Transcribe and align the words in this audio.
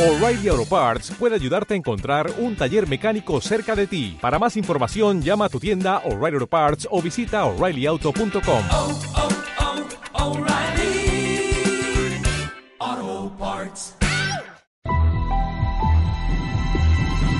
O'Reilly 0.00 0.48
Auto 0.48 0.64
Parts 0.64 1.12
puede 1.18 1.34
ayudarte 1.34 1.74
a 1.74 1.76
encontrar 1.76 2.32
un 2.38 2.56
taller 2.56 2.88
mecánico 2.88 3.38
cerca 3.42 3.76
de 3.76 3.86
ti. 3.86 4.16
Para 4.18 4.38
más 4.38 4.56
información, 4.56 5.20
llama 5.20 5.44
a 5.44 5.48
tu 5.50 5.60
tienda 5.60 5.98
O'Reilly 6.06 6.36
Auto 6.36 6.46
Parts 6.46 6.88
o 6.90 7.02
visita 7.02 7.44
oreillyauto.com. 7.44 8.64
oh, 8.72 8.98
oh, 12.82 13.32
Parts. 13.38 13.94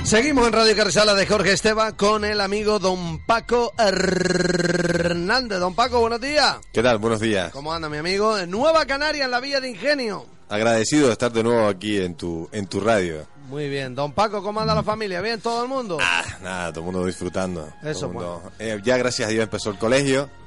Seguimos 0.05 0.47
en 0.47 0.53
Radio 0.53 0.77
Carrizala 0.77 1.15
de 1.15 1.25
Jorge 1.25 1.53
Esteban 1.53 1.95
con 1.95 2.27
el 2.27 2.43
amigo 2.43 2.79
Don 2.79 3.25
Paco 3.25 3.73
Hernández. 3.79 5.61
Don 5.61 5.75
Paco, 5.75 6.01
buenos 6.01 6.21
días. 6.21 6.59
¿Qué 6.75 6.83
tal? 6.83 6.99
Buenos 6.99 7.21
días. 7.21 7.53
¿Cómo 7.53 7.73
anda 7.73 7.89
mi 7.89 7.97
amigo? 7.97 8.37
En 8.37 8.51
Nueva 8.51 8.85
Canaria, 8.85 9.25
en 9.25 9.31
la 9.31 9.41
Villa 9.41 9.63
de 9.63 9.71
Ingenio. 9.71 10.39
Agradecido 10.51 11.07
de 11.07 11.12
estar 11.12 11.32
de 11.32 11.43
nuevo 11.43 11.67
aquí 11.69 11.96
en 11.98 12.14
tu, 12.17 12.48
en 12.53 12.67
tu 12.67 12.80
radio. 12.80 13.27
Muy 13.49 13.69
bien. 13.69 13.95
Don 13.95 14.13
Paco, 14.13 14.43
¿cómo 14.43 14.61
anda 14.61 14.75
la 14.75 14.82
familia? 14.82 15.21
¿Bien 15.21 15.40
todo 15.40 15.63
el 15.63 15.68
mundo? 15.68 15.96
Ah, 16.00 16.25
nada, 16.43 16.71
todo 16.73 16.81
el 16.81 16.86
mundo 16.93 17.07
disfrutando. 17.07 17.73
Eso, 17.82 18.07
el 18.07 18.13
mundo- 18.13 18.43
Eh, 18.59 18.81
ya 18.85 18.96
gracias 18.96 19.29
a 19.29 19.32
Dios 19.32 19.43
empezó 19.45 19.71
el 19.71 19.79
colegio. 19.79 20.29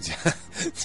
Ya, 0.00 0.16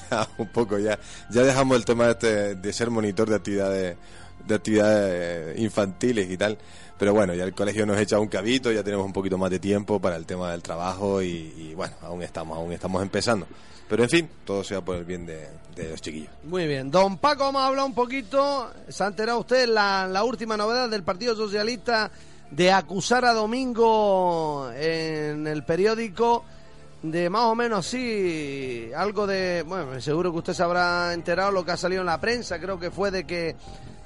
ya 0.10 0.28
un 0.38 0.48
poco, 0.50 0.78
ya, 0.78 1.00
ya 1.30 1.44
dejamos 1.44 1.78
el 1.78 1.86
tema 1.86 2.10
este 2.10 2.56
de 2.56 2.74
ser 2.74 2.90
monitor 2.90 3.30
de 3.30 3.36
actividades, 3.38 3.98
de 4.46 4.56
actividades 4.56 5.60
infantiles 5.60 6.30
y 6.30 6.38
tal. 6.38 6.58
Pero 6.98 7.14
bueno, 7.14 7.34
ya 7.34 7.44
el 7.44 7.54
colegio 7.54 7.86
nos 7.86 7.98
echa 7.98 8.20
un 8.20 8.28
cabito, 8.28 8.72
ya 8.72 8.84
tenemos 8.84 9.06
un 9.06 9.12
poquito 9.14 9.38
más 9.38 9.52
de 9.52 9.60
tiempo 9.60 10.00
para 10.00 10.16
el 10.16 10.26
tema 10.26 10.52
del 10.52 10.62
trabajo 10.62 11.22
y, 11.22 11.74
bueno, 11.76 11.94
aún 12.02 12.24
estamos, 12.24 12.58
aún 12.58 12.72
estamos 12.72 13.02
empezando. 13.02 13.48
Pero 13.90 14.04
en 14.04 14.10
fin, 14.10 14.30
todo 14.46 14.64
sea 14.64 14.82
por 14.82 14.96
el 14.96 15.04
bien 15.04 15.26
de, 15.26 15.48
de 15.76 15.90
los 15.90 16.02
chiquillos. 16.02 16.32
Muy 16.44 16.66
bien. 16.66 16.90
Don 16.90 17.18
Paco, 17.18 17.44
vamos 17.44 17.62
a 17.62 17.68
hablar 17.68 17.86
un 17.86 17.94
poquito. 17.94 18.72
¿Se 18.88 19.04
ha 19.04 19.08
enterado 19.08 19.40
usted 19.40 19.68
la, 19.68 20.08
la 20.08 20.24
última 20.24 20.58
novedad 20.58 20.90
del 20.90 21.04
Partido 21.04 21.36
Socialista 21.36 22.10
de 22.50 22.72
acusar 22.72 23.26
a 23.26 23.34
Domingo 23.34 24.72
en 24.72 25.46
el 25.46 25.64
periódico 25.64 26.46
de 27.12 27.30
más 27.30 27.44
o 27.44 27.56
menos 27.56 27.86
así, 27.86 28.90
algo 28.96 29.28
de, 29.28 29.64
bueno, 29.68 30.00
seguro 30.02 30.32
que 30.32 30.40
usted 30.40 30.54
se 30.54 30.64
habrá 30.64 31.14
enterado 31.14 31.52
lo 31.52 31.64
que 31.64 31.72
ha 31.72 31.78
salido 31.78 32.02
en 32.02 32.08
la 32.08 32.20
prensa, 32.20 32.60
creo 32.60 32.80
que 32.80 32.90
fue 32.90 33.12
de 33.12 33.26
que 33.26 33.56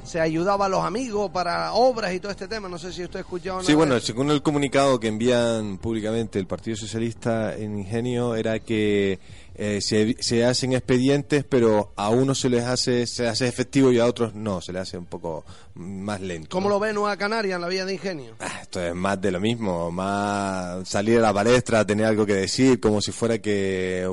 se 0.03 0.19
ayudaba 0.19 0.65
a 0.65 0.69
los 0.69 0.83
amigos 0.83 1.31
para 1.31 1.73
obras 1.73 2.13
y 2.13 2.19
todo 2.19 2.31
este 2.31 2.47
tema, 2.47 2.69
no 2.69 2.77
sé 2.77 2.91
si 2.91 3.03
usted 3.03 3.17
ha 3.17 3.21
escuchado 3.21 3.63
Sí, 3.63 3.73
bueno, 3.73 3.99
según 3.99 4.31
el 4.31 4.41
comunicado 4.41 4.99
que 4.99 5.07
envían 5.07 5.77
públicamente 5.77 6.39
el 6.39 6.47
Partido 6.47 6.77
Socialista 6.77 7.55
en 7.55 7.79
Ingenio 7.79 8.35
era 8.35 8.59
que 8.59 9.19
eh, 9.55 9.81
se, 9.81 10.15
se 10.21 10.45
hacen 10.45 10.71
expedientes, 10.71 11.43
pero 11.43 11.91
a 11.97 12.09
unos 12.09 12.39
se 12.39 12.49
les 12.49 12.63
hace 12.63 13.05
se 13.05 13.27
hace 13.27 13.45
efectivo 13.45 13.91
y 13.91 13.99
a 13.99 14.05
otros 14.05 14.33
no, 14.33 14.61
se 14.61 14.71
les 14.71 14.83
hace 14.83 14.97
un 14.97 15.05
poco 15.05 15.43
más 15.75 16.21
lento. 16.21 16.49
¿Cómo 16.49 16.69
lo 16.69 16.79
ve 16.79 16.93
Nueva 16.93 17.17
Canaria 17.17 17.55
en 17.55 17.61
la 17.61 17.67
Vía 17.67 17.85
de 17.85 17.93
Ingenio? 17.93 18.35
Ah, 18.39 18.59
Esto 18.61 18.81
es 18.81 18.95
más 18.95 19.19
de 19.19 19.31
lo 19.31 19.41
mismo, 19.41 19.91
más 19.91 20.87
salir 20.87 21.17
a 21.17 21.21
la 21.21 21.33
palestra, 21.33 21.85
tener 21.85 22.05
algo 22.05 22.25
que 22.25 22.35
decir, 22.35 22.79
como 22.79 23.01
si 23.01 23.11
fuera 23.11 23.39
que 23.39 24.09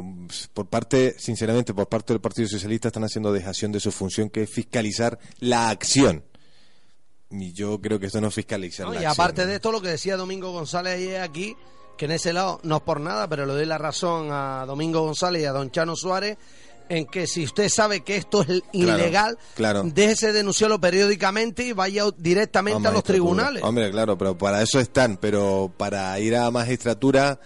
por 0.52 0.66
parte, 0.66 1.14
sinceramente, 1.18 1.74
por 1.74 1.88
parte 1.88 2.12
del 2.12 2.20
Partido 2.20 2.48
Socialista 2.48 2.88
están 2.88 3.04
haciendo 3.04 3.32
dejación 3.32 3.70
de 3.70 3.78
su 3.78 3.92
función, 3.92 4.30
que 4.30 4.42
es 4.42 4.50
fiscalizar 4.50 5.18
la 5.38 5.75
acción. 5.76 6.24
Y 7.30 7.52
yo 7.52 7.80
creo 7.80 7.98
que 7.98 8.06
esto 8.06 8.20
no 8.20 8.28
es 8.28 8.34
fiscalizar 8.34 8.86
¿no? 8.86 8.92
la 8.94 9.02
Y 9.02 9.04
acción. 9.04 9.24
aparte 9.24 9.46
de 9.46 9.54
esto, 9.56 9.72
lo 9.72 9.80
que 9.80 9.88
decía 9.88 10.16
Domingo 10.16 10.52
González 10.52 10.94
ayer 10.94 11.20
aquí, 11.20 11.56
que 11.96 12.04
en 12.04 12.12
ese 12.12 12.32
lado 12.32 12.60
no 12.62 12.76
es 12.76 12.82
por 12.82 13.00
nada, 13.00 13.28
pero 13.28 13.46
le 13.46 13.52
doy 13.52 13.66
la 13.66 13.78
razón 13.78 14.28
a 14.30 14.64
Domingo 14.66 15.00
González 15.02 15.42
y 15.42 15.44
a 15.46 15.52
Don 15.52 15.70
Chano 15.70 15.96
Suárez 15.96 16.36
en 16.88 17.04
que 17.06 17.26
si 17.26 17.42
usted 17.42 17.68
sabe 17.68 18.02
que 18.02 18.16
esto 18.16 18.42
es 18.42 18.62
ilegal, 18.72 19.36
claro. 19.56 19.82
déjese 19.84 20.32
denunciarlo 20.32 20.80
periódicamente 20.80 21.64
y 21.64 21.72
vaya 21.72 22.04
directamente 22.16 22.86
a 22.86 22.92
los 22.92 23.02
tribunales. 23.02 23.62
Hombre, 23.64 23.90
claro, 23.90 24.16
pero 24.16 24.38
para 24.38 24.62
eso 24.62 24.78
están, 24.78 25.16
pero 25.16 25.72
para 25.76 26.18
ir 26.20 26.36
a 26.36 26.48
magistratura 26.52 27.40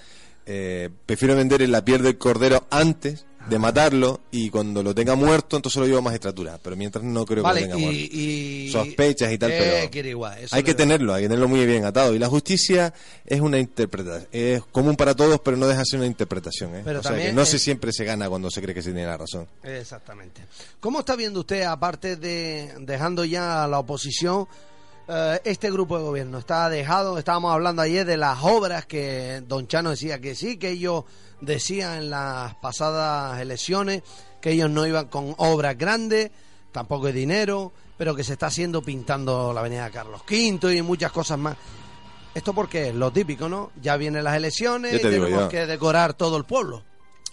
eh, 0.45 0.91
prefiero 1.07 1.37
vender 1.37 1.67
la 1.69 1.85
piel 1.85 2.03
del 2.03 2.19
cordero 2.19 2.67
antes 2.71 3.25
de 3.49 3.59
matarlo 3.59 4.21
y 4.31 4.51
cuando 4.51 4.83
lo 4.83 4.95
tenga 4.95 5.15
muerto 5.15 5.57
entonces 5.57 5.81
lo 5.81 5.87
llevo 5.87 5.99
a 5.99 6.03
magistratura, 6.03 6.59
pero 6.63 6.77
mientras 6.77 7.03
no 7.05 7.25
creo 7.25 7.43
Vale, 7.43 7.63
que 7.63 7.67
lo 7.69 7.73
tenga 7.75 7.87
muerto. 7.91 8.09
y, 8.13 8.69
Sospechas 8.71 9.33
y 9.33 9.39
tal, 9.39 9.51
Eh, 9.51 9.89
pero 9.91 10.09
igual, 10.09 10.39
hay 10.51 10.63
que 10.63 10.75
tenerlo, 10.75 11.15
hay 11.15 11.23
que 11.23 11.29
tenerlo 11.29 11.49
muy 11.49 11.65
bien 11.67 11.85
atado. 11.85 12.15
Y 12.15 12.19
la 12.19 12.29
justicia 12.29 12.93
es 13.25 13.41
una 13.41 13.59
interpretación, 13.59 14.29
es 14.31 14.63
común 14.71 14.95
para 14.95 15.15
todos, 15.15 15.41
pero 15.41 15.57
no 15.57 15.67
deja 15.67 15.81
de 15.81 15.87
ser 15.87 15.99
una 15.99 16.07
interpretación. 16.07 16.77
¿eh? 16.77 16.83
Pero 16.85 17.01
o 17.01 17.03
sea 17.03 17.17
que 17.17 17.33
no 17.33 17.43
es- 17.43 17.49
se 17.49 17.59
siempre 17.59 17.93
se 17.93 18.05
gana 18.05 18.29
cuando 18.29 18.51
se 18.51 18.61
cree 18.63 18.75
que 18.75 18.83
se 18.83 18.93
tiene 18.93 19.07
la 19.07 19.17
razón. 19.17 19.47
Exactamente. 19.63 20.43
¿Cómo 20.79 21.01
está 21.01 21.17
viendo 21.17 21.41
usted, 21.41 21.63
aparte 21.63 22.17
de 22.17 22.73
dejando 22.81 23.25
ya 23.25 23.65
a 23.65 23.69
la 23.69 23.79
oposición, 23.79 24.47
eh, 25.11 25.41
este 25.45 25.71
grupo 25.71 25.99
de 25.99 26.05
gobierno? 26.05 26.39
Está 26.39 26.69
dejado, 26.69 27.19
estábamos 27.19 27.53
hablando 27.53 27.83
ayer 27.83 28.07
de 28.07 28.17
las 28.17 28.39
obras 28.43 28.87
que 28.87 29.43
Don 29.47 29.67
Chano 29.67 29.91
decía 29.91 30.21
que 30.21 30.35
sí, 30.35 30.57
que 30.57 30.71
ellos 30.71 31.05
decían 31.41 31.99
en 31.99 32.11
las 32.11 32.55
pasadas 32.57 33.41
elecciones 33.41 34.03
que 34.41 34.53
ellos 34.53 34.71
no 34.71 34.87
iban 34.87 35.07
con 35.07 35.35
obras 35.39 35.77
grandes, 35.77 36.31
tampoco 36.73 37.07
de 37.07 37.13
dinero, 37.13 37.73
pero 37.99 38.15
que 38.15 38.25
se 38.25 38.35
está 38.35 38.47
haciendo 38.47 38.83
pintando 38.83 39.53
la 39.53 39.61
avenida 39.61 39.91
Carlos 39.91 40.23
V 40.29 40.75
y 40.75 40.83
muchas 40.83 41.13
cosas 41.13 41.39
más. 41.39 41.57
¿Esto 42.35 42.55
porque 42.55 42.89
es 42.89 42.95
lo 42.95 43.11
típico, 43.11 43.49
no? 43.49 43.73
Ya 43.83 43.97
vienen 43.97 44.25
las 44.25 44.37
elecciones 44.37 44.95
y 44.95 45.03
tenemos 45.03 45.49
que 45.49 45.67
decorar 45.67 46.15
todo 46.15 46.37
el 46.37 46.45
pueblo. 46.45 46.85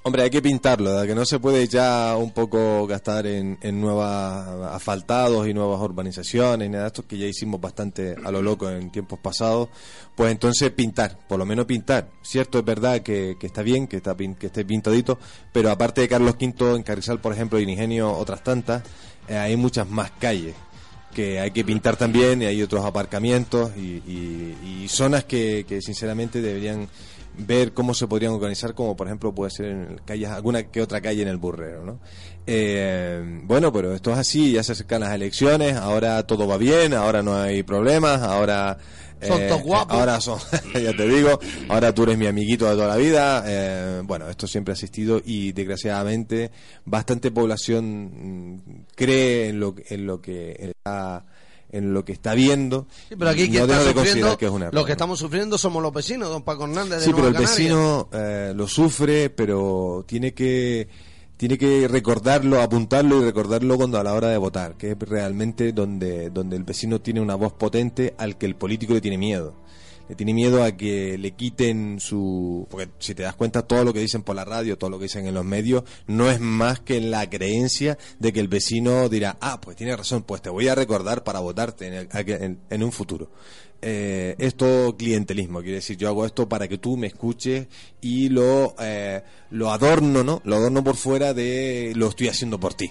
Hombre, 0.08 0.24
hay 0.24 0.30
que 0.30 0.42
pintarlo, 0.42 1.06
que 1.06 1.14
no 1.14 1.26
se 1.26 1.38
puede 1.38 1.68
ya 1.68 2.16
un 2.18 2.32
poco 2.32 2.88
gastar 2.88 3.28
en, 3.28 3.58
en 3.62 3.82
nuevos 3.82 4.06
asfaltados 4.06 5.46
y 5.50 5.54
nuevas 5.54 5.82
urbanizaciones 5.82 6.70
nada 6.70 6.84
de 6.84 6.88
esto 6.88 7.06
que 7.06 7.18
ya 7.18 7.26
hicimos 7.26 7.60
bastante 7.60 8.16
a 8.24 8.32
lo 8.32 8.42
loco 8.42 8.70
en 8.70 8.90
tiempos 8.90 9.20
pasados. 9.20 9.68
Pues 10.16 10.32
entonces 10.32 10.72
pintar, 10.72 11.20
por 11.28 11.38
lo 11.38 11.46
menos 11.46 11.66
pintar. 11.66 12.08
Cierto, 12.22 12.58
es 12.60 12.64
verdad 12.64 13.02
que, 13.02 13.36
está 13.42 13.62
bien, 13.64 13.86
que, 13.86 13.98
está, 13.98 14.16
que 14.16 14.46
esté 14.46 14.64
pintadito, 14.64 15.20
pero 15.52 15.72
aparte 15.72 16.00
de 16.00 16.08
Carlos 16.08 16.36
V, 16.40 16.76
en 16.78 16.84
Carrizal, 16.84 17.20
por 17.20 17.34
ejemplo, 17.34 17.60
y 17.60 17.64
en 17.64 17.70
Ingenio, 17.72 18.10
otras 18.14 18.42
tantas, 18.42 18.84
eh, 19.28 19.36
hay 19.36 19.58
muchas 19.58 19.90
más 19.90 20.12
calles 20.12 20.56
que 21.14 21.40
hay 21.42 21.52
que 21.52 21.66
pintar 21.66 21.98
también 21.98 22.42
y 22.44 22.46
hay 22.46 22.62
otros 22.62 22.86
aparcamientos 22.86 23.72
y, 23.76 24.02
y- 24.08 24.84
y 24.84 24.88
zonas 24.88 25.26
que, 25.26 25.66
que 25.68 25.82
sinceramente 25.82 26.42
deberían 26.42 26.88
ver 27.38 27.74
cómo 27.74 27.94
se 27.94 28.08
podrían 28.08 28.34
organizar 28.34 28.74
como 28.74 28.96
por 28.96 29.08
ejemplo 29.08 29.34
puede 29.34 29.52
ser 29.52 29.66
en 29.66 30.02
calles 30.06 30.30
alguna 30.30 30.64
que 30.64 30.82
otra 30.82 31.02
calle 31.02 31.22
en 31.22 31.28
el 31.28 31.38
burrero 31.38 31.86
¿no? 31.86 32.00
Eh, 32.46 33.42
bueno 33.44 33.72
pero 33.72 33.94
esto 33.94 34.12
es 34.12 34.18
así 34.18 34.52
ya 34.54 34.64
se 34.64 34.72
acercan 34.72 35.02
las 35.02 35.14
elecciones 35.14 35.76
ahora 35.76 36.26
todo 36.26 36.48
va 36.48 36.58
bien 36.58 36.94
ahora 36.94 37.22
no 37.22 37.36
hay 37.36 37.64
problemas 37.64 38.22
ahora 38.22 38.78
Son 39.22 39.48
todos 39.48 39.62
guapos. 39.64 39.94
ahora 39.94 40.20
son 40.22 40.40
ya 40.74 40.96
te 40.96 41.08
digo 41.08 41.40
ahora 41.70 41.94
tú 41.94 42.04
eres 42.04 42.18
mi 42.18 42.26
amiguito 42.26 42.66
de 42.66 42.72
toda 42.74 42.88
la 42.88 42.96
vida 42.98 43.44
eh, 43.46 44.02
bueno 44.04 44.30
esto 44.30 44.48
siempre 44.48 44.72
ha 44.72 44.76
existido 44.76 45.22
y 45.24 45.52
desgraciadamente 45.52 46.52
bastante 46.86 47.32
población 47.32 48.56
mm, 48.56 48.86
cree 48.96 49.50
en 49.50 49.60
lo 49.60 49.76
en 49.90 50.06
lo 50.08 50.22
que 50.22 50.72
está 50.86 51.26
en 51.72 51.94
lo 51.94 52.06
que 52.06 52.14
está 52.14 52.34
viendo 52.34 52.88
Sí, 53.10 53.16
pero 53.18 53.30
aquí 53.32 53.50
no 53.50 53.68
dejo 53.68 53.84
de 53.84 53.94
considerar 53.94 54.38
que 54.38 54.46
es 54.46 54.52
un 54.52 54.62
error, 54.62 54.74
los 54.74 54.86
que 54.86 54.92
estamos 54.94 55.20
sufriendo 55.20 55.58
somos 55.58 55.82
los 55.84 55.94
vecinos, 55.94 56.30
don 56.30 56.44
Paco 56.44 56.64
Hernández 56.64 57.00
de 57.00 57.06
Sí, 57.06 57.12
pero 57.14 57.28
el 57.28 57.34
Canaria. 57.34 57.56
vecino 57.56 58.10
eh, 58.14 58.54
lo 58.56 58.68
sufre, 58.68 59.30
pero 59.30 60.06
tiene 60.08 60.34
que 60.34 60.88
tiene 61.36 61.58
que 61.58 61.88
recordarlo, 61.88 62.62
apuntarlo 62.62 63.22
y 63.22 63.26
recordarlo 63.26 63.78
cuando 63.78 64.00
a 64.00 64.04
la 64.04 64.14
hora 64.14 64.30
de 64.30 64.38
votar, 64.38 64.76
que 64.76 64.92
es 64.92 65.00
realmente 65.00 65.72
donde 65.72 66.30
donde 66.32 66.56
el 66.56 66.64
vecino 66.64 67.00
tiene 67.02 67.22
una 67.22 67.36
voz 67.36 67.54
potente 67.54 68.16
al 68.18 68.38
que 68.38 68.46
el 68.48 68.56
político 68.56 68.94
le 68.94 69.02
tiene 69.02 69.18
miedo. 69.18 69.54
Tiene 70.16 70.34
miedo 70.34 70.64
a 70.64 70.72
que 70.78 71.18
le 71.18 71.32
quiten 71.32 72.00
su... 72.00 72.66
Porque 72.70 72.90
si 73.00 73.14
te 73.14 73.24
das 73.24 73.36
cuenta, 73.36 73.64
todo 73.64 73.84
lo 73.84 73.94
que 73.94 74.00
dicen 74.00 74.24
por 74.24 74.36
la 74.36 74.46
radio, 74.46 74.78
todo 74.78 74.90
lo 74.90 74.98
que 75.00 75.04
dicen 75.04 75.26
en 75.28 75.34
los 75.34 75.44
medios, 75.46 75.84
no 76.08 76.30
es 76.32 76.40
más 76.40 76.80
que 76.80 77.02
la 77.02 77.30
creencia 77.30 77.98
de 78.20 78.32
que 78.34 78.40
el 78.40 78.48
vecino 78.48 79.10
dirá, 79.10 79.38
ah, 79.42 79.60
pues 79.62 79.76
tiene 79.76 79.96
razón, 79.96 80.24
pues 80.24 80.42
te 80.42 80.50
voy 80.50 80.68
a 80.68 80.76
recordar 80.76 81.24
para 81.24 81.40
votarte 81.40 81.88
en, 81.88 81.94
el- 81.94 82.10
en- 82.14 82.60
en 82.70 82.84
un 82.84 82.92
futuro. 82.92 83.30
Eh, 83.82 84.36
es 84.40 84.56
todo 84.56 84.98
clientelismo, 84.98 85.60
quiere 85.60 85.76
decir, 85.76 85.98
yo 85.98 86.08
hago 86.08 86.26
esto 86.26 86.50
para 86.50 86.68
que 86.68 86.80
tú 86.80 86.98
me 86.98 87.06
escuches 87.08 87.68
y 88.02 88.30
lo, 88.30 88.76
eh, 88.80 89.22
lo 89.52 89.72
adorno, 89.72 90.24
¿no? 90.24 90.42
Lo 90.46 90.56
adorno 90.56 90.84
por 90.84 90.96
fuera 90.96 91.34
de 91.36 91.94
lo 91.96 92.08
estoy 92.10 92.28
haciendo 92.30 92.60
por 92.60 92.74
ti. 92.74 92.90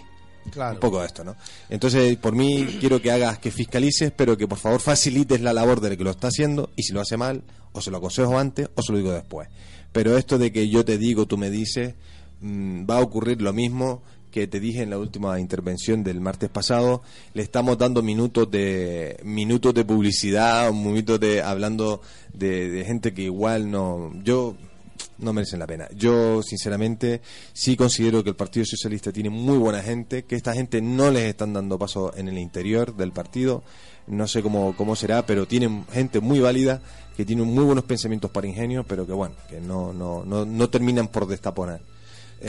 Claro. 0.50 0.74
Un 0.74 0.80
poco 0.80 1.02
esto, 1.02 1.24
¿no? 1.24 1.36
Entonces, 1.68 2.16
por 2.16 2.34
mí, 2.34 2.78
quiero 2.80 3.00
que 3.00 3.10
hagas, 3.10 3.38
que 3.38 3.50
fiscalices, 3.50 4.12
pero 4.14 4.36
que 4.36 4.48
por 4.48 4.58
favor 4.58 4.80
facilites 4.80 5.40
la 5.40 5.52
labor 5.52 5.80
del 5.80 5.96
que 5.96 6.04
lo 6.04 6.10
está 6.10 6.28
haciendo 6.28 6.70
y 6.76 6.82
si 6.82 6.92
lo 6.92 7.00
hace 7.00 7.16
mal, 7.16 7.42
o 7.72 7.80
se 7.80 7.90
lo 7.90 7.98
aconsejo 7.98 8.38
antes 8.38 8.68
o 8.74 8.82
se 8.82 8.92
lo 8.92 8.98
digo 8.98 9.12
después. 9.12 9.48
Pero 9.92 10.16
esto 10.16 10.38
de 10.38 10.52
que 10.52 10.68
yo 10.68 10.84
te 10.84 10.98
digo, 10.98 11.26
tú 11.26 11.36
me 11.36 11.50
dices, 11.50 11.94
mm, 12.40 12.84
va 12.88 12.98
a 12.98 13.00
ocurrir 13.00 13.42
lo 13.42 13.52
mismo 13.52 14.02
que 14.30 14.46
te 14.46 14.60
dije 14.60 14.82
en 14.82 14.90
la 14.90 14.98
última 14.98 15.40
intervención 15.40 16.04
del 16.04 16.20
martes 16.20 16.50
pasado, 16.50 17.02
le 17.32 17.42
estamos 17.42 17.78
dando 17.78 18.02
minutos 18.02 18.50
de 18.50 19.18
minutos 19.24 19.72
de 19.72 19.84
publicidad, 19.84 20.70
minutos 20.72 21.18
de 21.20 21.40
hablando 21.40 22.02
de, 22.34 22.68
de 22.68 22.84
gente 22.84 23.14
que 23.14 23.22
igual 23.22 23.70
no, 23.70 24.12
yo 24.22 24.54
no 25.18 25.32
merecen 25.32 25.58
la 25.58 25.66
pena. 25.66 25.88
Yo, 25.94 26.42
sinceramente, 26.42 27.20
sí 27.52 27.76
considero 27.76 28.22
que 28.22 28.30
el 28.30 28.36
Partido 28.36 28.66
Socialista 28.66 29.12
tiene 29.12 29.30
muy 29.30 29.58
buena 29.58 29.82
gente, 29.82 30.24
que 30.24 30.34
esta 30.36 30.52
gente 30.52 30.80
no 30.82 31.10
les 31.10 31.24
están 31.24 31.52
dando 31.52 31.78
paso 31.78 32.12
en 32.16 32.28
el 32.28 32.38
interior 32.38 32.94
del 32.96 33.12
partido, 33.12 33.62
no 34.06 34.26
sé 34.28 34.42
cómo, 34.42 34.76
cómo 34.76 34.94
será, 34.96 35.26
pero 35.26 35.46
tienen 35.46 35.84
gente 35.92 36.20
muy 36.20 36.40
válida, 36.40 36.80
que 37.16 37.24
tiene 37.24 37.42
muy 37.42 37.64
buenos 37.64 37.84
pensamientos 37.84 38.30
para 38.30 38.46
ingenio, 38.46 38.84
pero 38.84 39.06
que 39.06 39.12
bueno, 39.12 39.34
que 39.48 39.60
no, 39.60 39.92
no, 39.92 40.24
no, 40.24 40.44
no 40.44 40.68
terminan 40.70 41.08
por 41.08 41.26
destaponar. 41.26 41.80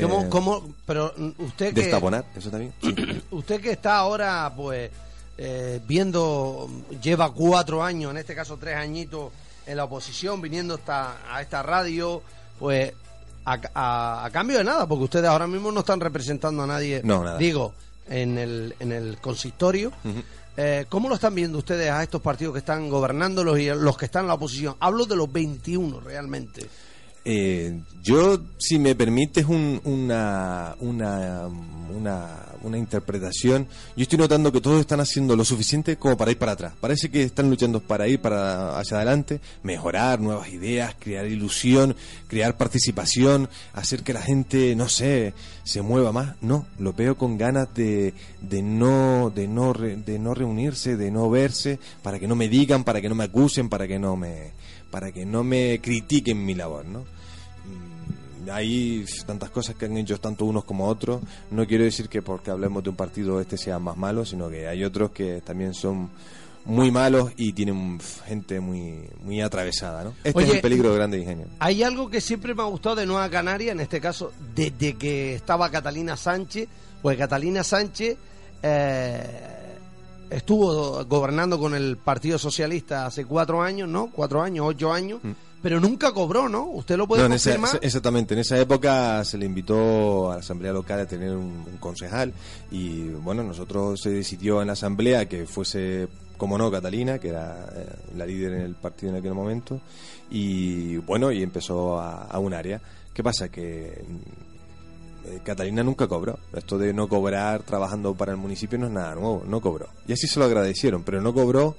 ¿Cómo, 0.01 0.21
Eh, 0.23 0.29
cómo- 0.29 0.75
pero 0.85 1.13
mm, 1.15 1.29
usted 1.43 1.73
que, 1.73 1.81
¿Destaponar? 1.81 2.25
¿Eso 2.35 2.51
también? 2.51 2.73
Usted 3.31 3.61
que 3.61 3.71
está 3.71 3.95
ahora, 3.97 4.51
pues, 4.55 4.91
eh, 5.37 5.79
viendo, 5.87 6.69
lleva 7.01 7.31
cuatro 7.33 7.81
años, 7.81 8.11
en 8.11 8.17
este 8.17 8.35
caso 8.35 8.57
tres 8.57 8.75
añitos, 8.75 9.31
en 9.65 9.77
la 9.77 9.85
oposición, 9.85 10.41
viniendo 10.41 10.75
hasta, 10.75 11.17
a 11.33 11.41
esta 11.41 11.63
radio, 11.63 12.21
pues, 12.59 12.93
a, 13.45 13.59
a- 13.73 14.25
a 14.25 14.29
cambio 14.31 14.57
de 14.57 14.63
nada, 14.63 14.87
porque 14.87 15.05
ustedes 15.05 15.25
ahora 15.29 15.47
mismo 15.47 15.71
no 15.71 15.79
están 15.81 15.99
representando 15.99 16.63
a 16.63 16.67
nadie, 16.67 17.01
No, 17.03 17.23
nada. 17.23 17.37
digo, 17.37 17.73
en 18.09 18.37
el, 18.37 18.75
en 18.79 18.91
el 18.91 19.17
consistorio. 19.19 19.91
Eh, 20.59 20.85
¿Cómo 20.89 21.07
lo 21.07 21.15
están 21.15 21.35
viendo 21.35 21.59
ustedes 21.59 21.91
a 21.91 22.01
estos 22.01 22.19
partidos 22.21 22.53
que 22.53 22.59
están 22.59 22.89
gobernándolos 22.89 23.59
y 23.59 23.69
a 23.69 23.75
los 23.75 23.95
que 23.97 24.05
están 24.05 24.23
en 24.23 24.29
la 24.29 24.33
oposición? 24.33 24.75
Hablo 24.79 25.05
de 25.05 25.15
los 25.15 25.31
21 25.31 25.99
realmente. 25.99 26.67
Eh, 27.29 27.81
yo, 28.03 28.39
si 28.57 28.79
me 28.79 28.95
permites 28.95 29.45
un- 29.47 29.81
una, 29.83 30.75
una, 30.79 31.45
una, 31.93 32.45
una 32.63 32.77
interpretación, 32.77 33.67
yo 33.97 34.03
estoy 34.03 34.17
notando 34.17 34.49
que 34.53 34.61
todos 34.61 34.79
están 34.79 35.01
haciendo 35.01 35.35
lo 35.35 35.43
suficiente 35.43 35.97
como 35.97 36.15
para 36.15 36.31
ir 36.31 36.37
para 36.37 36.53
atrás. 36.53 36.73
Parece 36.79 37.09
que 37.09 37.23
están 37.23 37.49
luchando 37.49 37.81
para 37.81 38.07
ir 38.07 38.21
para 38.21 38.79
hacia 38.79 38.95
adelante, 38.95 39.41
mejorar 39.61 40.21
nuevas 40.21 40.47
ideas, 40.53 40.95
crear 40.97 41.27
ilusión, 41.27 41.97
crear 42.29 42.55
participación, 42.55 43.49
hacer 43.73 44.03
que 44.03 44.13
la 44.13 44.21
gente, 44.21 44.73
no 44.77 44.87
sé, 44.87 45.33
se 45.67 45.81
mueva 45.81 46.11
más. 46.11 46.35
No, 46.41 46.65
lo 46.79 46.93
veo 46.93 47.17
con 47.17 47.37
ganas 47.37 47.73
de, 47.73 48.13
de 48.41 48.61
no, 48.61 49.31
de 49.33 49.47
no, 49.47 49.73
re- 49.73 49.95
de 49.97 50.17
no 50.19 50.33
reunirse, 50.33 50.95
de 50.97 51.11
no 51.11 51.29
verse, 51.29 51.79
para 52.01 52.19
que 52.19 52.27
no 52.27 52.35
me 52.35 52.49
digan, 52.49 52.83
para 52.83 53.01
que 53.01 53.09
no 53.09 53.15
me 53.15 53.25
acusen, 53.25 53.69
para 53.69 53.87
que 53.87 53.99
no 53.99 54.15
me, 54.15 54.51
para 54.91 55.11
que 55.11 55.25
no 55.25 55.43
me 55.43 55.79
critiquen 55.81 56.45
mi 56.45 56.55
labor, 56.55 56.85
¿no? 56.85 56.99
Mm, 57.01 58.49
Hay 58.51 59.05
tantas 59.25 59.49
cosas 59.49 59.75
que 59.75 59.85
han 59.85 59.97
hecho 59.97 60.19
tanto 60.19 60.45
unos 60.45 60.63
como 60.63 60.87
otros. 60.87 61.21
No 61.51 61.67
quiero 61.67 61.83
decir 61.83 62.07
que 62.09 62.21
porque 62.21 62.49
hablemos 62.51 62.81
de 62.83 62.89
un 62.89 62.95
partido 62.95 63.41
este 63.41 63.57
sea 63.57 63.77
más 63.79 63.97
malo, 63.97 64.25
sino 64.25 64.49
que 64.49 64.67
hay 64.67 64.83
otros 64.83 65.11
que 65.11 65.41
también 65.41 65.73
son 65.73 66.09
muy 66.67 66.91
malos 66.91 67.31
y 67.37 67.53
tienen 67.53 67.99
gente 68.27 68.59
muy 68.59 69.09
muy 69.23 69.41
atravesada, 69.41 70.03
¿no? 70.03 70.13
Este 70.23 70.37
Oye, 70.37 70.47
es 70.49 70.53
el 70.55 70.61
peligro 70.61 70.93
grande 70.93 71.17
de 71.17 71.23
ingenio. 71.23 71.45
Hay 71.59 71.81
algo 71.83 72.09
que 72.09 72.21
siempre 72.21 72.53
me 72.53 72.61
ha 72.61 72.65
gustado 72.65 72.95
de 72.97 73.05
Nueva 73.05 73.29
Canaria, 73.29 73.71
en 73.71 73.79
este 73.79 73.99
caso, 74.01 74.31
desde 74.55 74.95
que 74.95 75.33
estaba 75.35 75.69
Catalina 75.71 76.15
Sánchez, 76.17 76.67
pues 77.01 77.17
Catalina 77.17 77.63
Sánchez 77.63 78.17
eh, 78.63 79.23
estuvo 80.29 81.05
gobernando 81.05 81.57
con 81.59 81.73
el 81.73 81.97
Partido 81.97 82.37
Socialista 82.37 83.05
hace 83.05 83.25
cuatro 83.25 83.61
años, 83.61 83.87
¿no? 83.89 84.09
Cuatro 84.11 84.41
años, 84.41 84.65
ocho 84.67 84.91
años, 84.91 85.21
pero 85.61 85.79
nunca 85.79 86.11
cobró, 86.11 86.49
¿no? 86.49 86.65
¿Usted 86.65 86.97
lo 86.97 87.07
puede 87.07 87.21
Mm. 87.23 87.25
No, 87.25 87.27
en 87.27 87.33
esa- 87.33 87.51
confirmar? 87.55 87.79
exactamente, 87.83 88.33
en 88.33 88.39
esa 88.41 88.59
época 88.59 89.23
se 89.23 89.37
le 89.37 89.45
invitó 89.45 90.31
a 90.31 90.35
la 90.35 90.39
asamblea 90.41 90.73
local 90.73 90.99
a 90.99 91.05
tener 91.05 91.31
un, 91.31 91.65
un 91.71 91.77
concejal 91.79 92.33
y 92.71 93.03
bueno, 93.09 93.43
nosotros 93.43 94.01
se 94.01 94.09
decidió 94.09 94.61
en 94.61 94.67
la 94.67 94.73
asamblea 94.73 95.27
que 95.27 95.45
fuese, 95.45 96.07
como 96.37 96.57
no, 96.57 96.71
Catalina, 96.71 97.19
que 97.19 97.29
era 97.29 97.67
eh, 97.75 97.85
la 98.15 98.25
líder 98.25 98.53
en 98.53 98.61
el 98.61 98.75
partido 98.75 99.11
en 99.11 99.19
aquel 99.19 99.33
momento 99.33 99.81
y 100.29 100.97
bueno, 100.97 101.31
y 101.31 101.43
empezó 101.43 101.99
a, 101.99 102.25
a 102.25 102.39
un 102.39 102.53
área. 102.53 102.81
¿Qué 103.13 103.23
pasa? 103.23 103.49
Que 103.49 104.03
mm, 104.07 104.47
eh, 105.27 105.39
Catalina 105.43 105.83
nunca 105.83 106.07
cobró. 106.07 106.39
Esto 106.53 106.77
de 106.77 106.93
no 106.93 107.07
cobrar 107.07 107.63
trabajando 107.63 108.13
para 108.15 108.31
el 108.31 108.37
municipio 108.37 108.77
no 108.77 108.87
es 108.87 108.93
nada 108.93 109.15
nuevo, 109.15 109.43
no 109.45 109.59
cobró. 109.61 109.87
Y 110.07 110.13
así 110.13 110.27
se 110.27 110.39
lo 110.39 110.45
agradecieron, 110.45 111.03
pero 111.03 111.21
no 111.21 111.33
cobró 111.33 111.75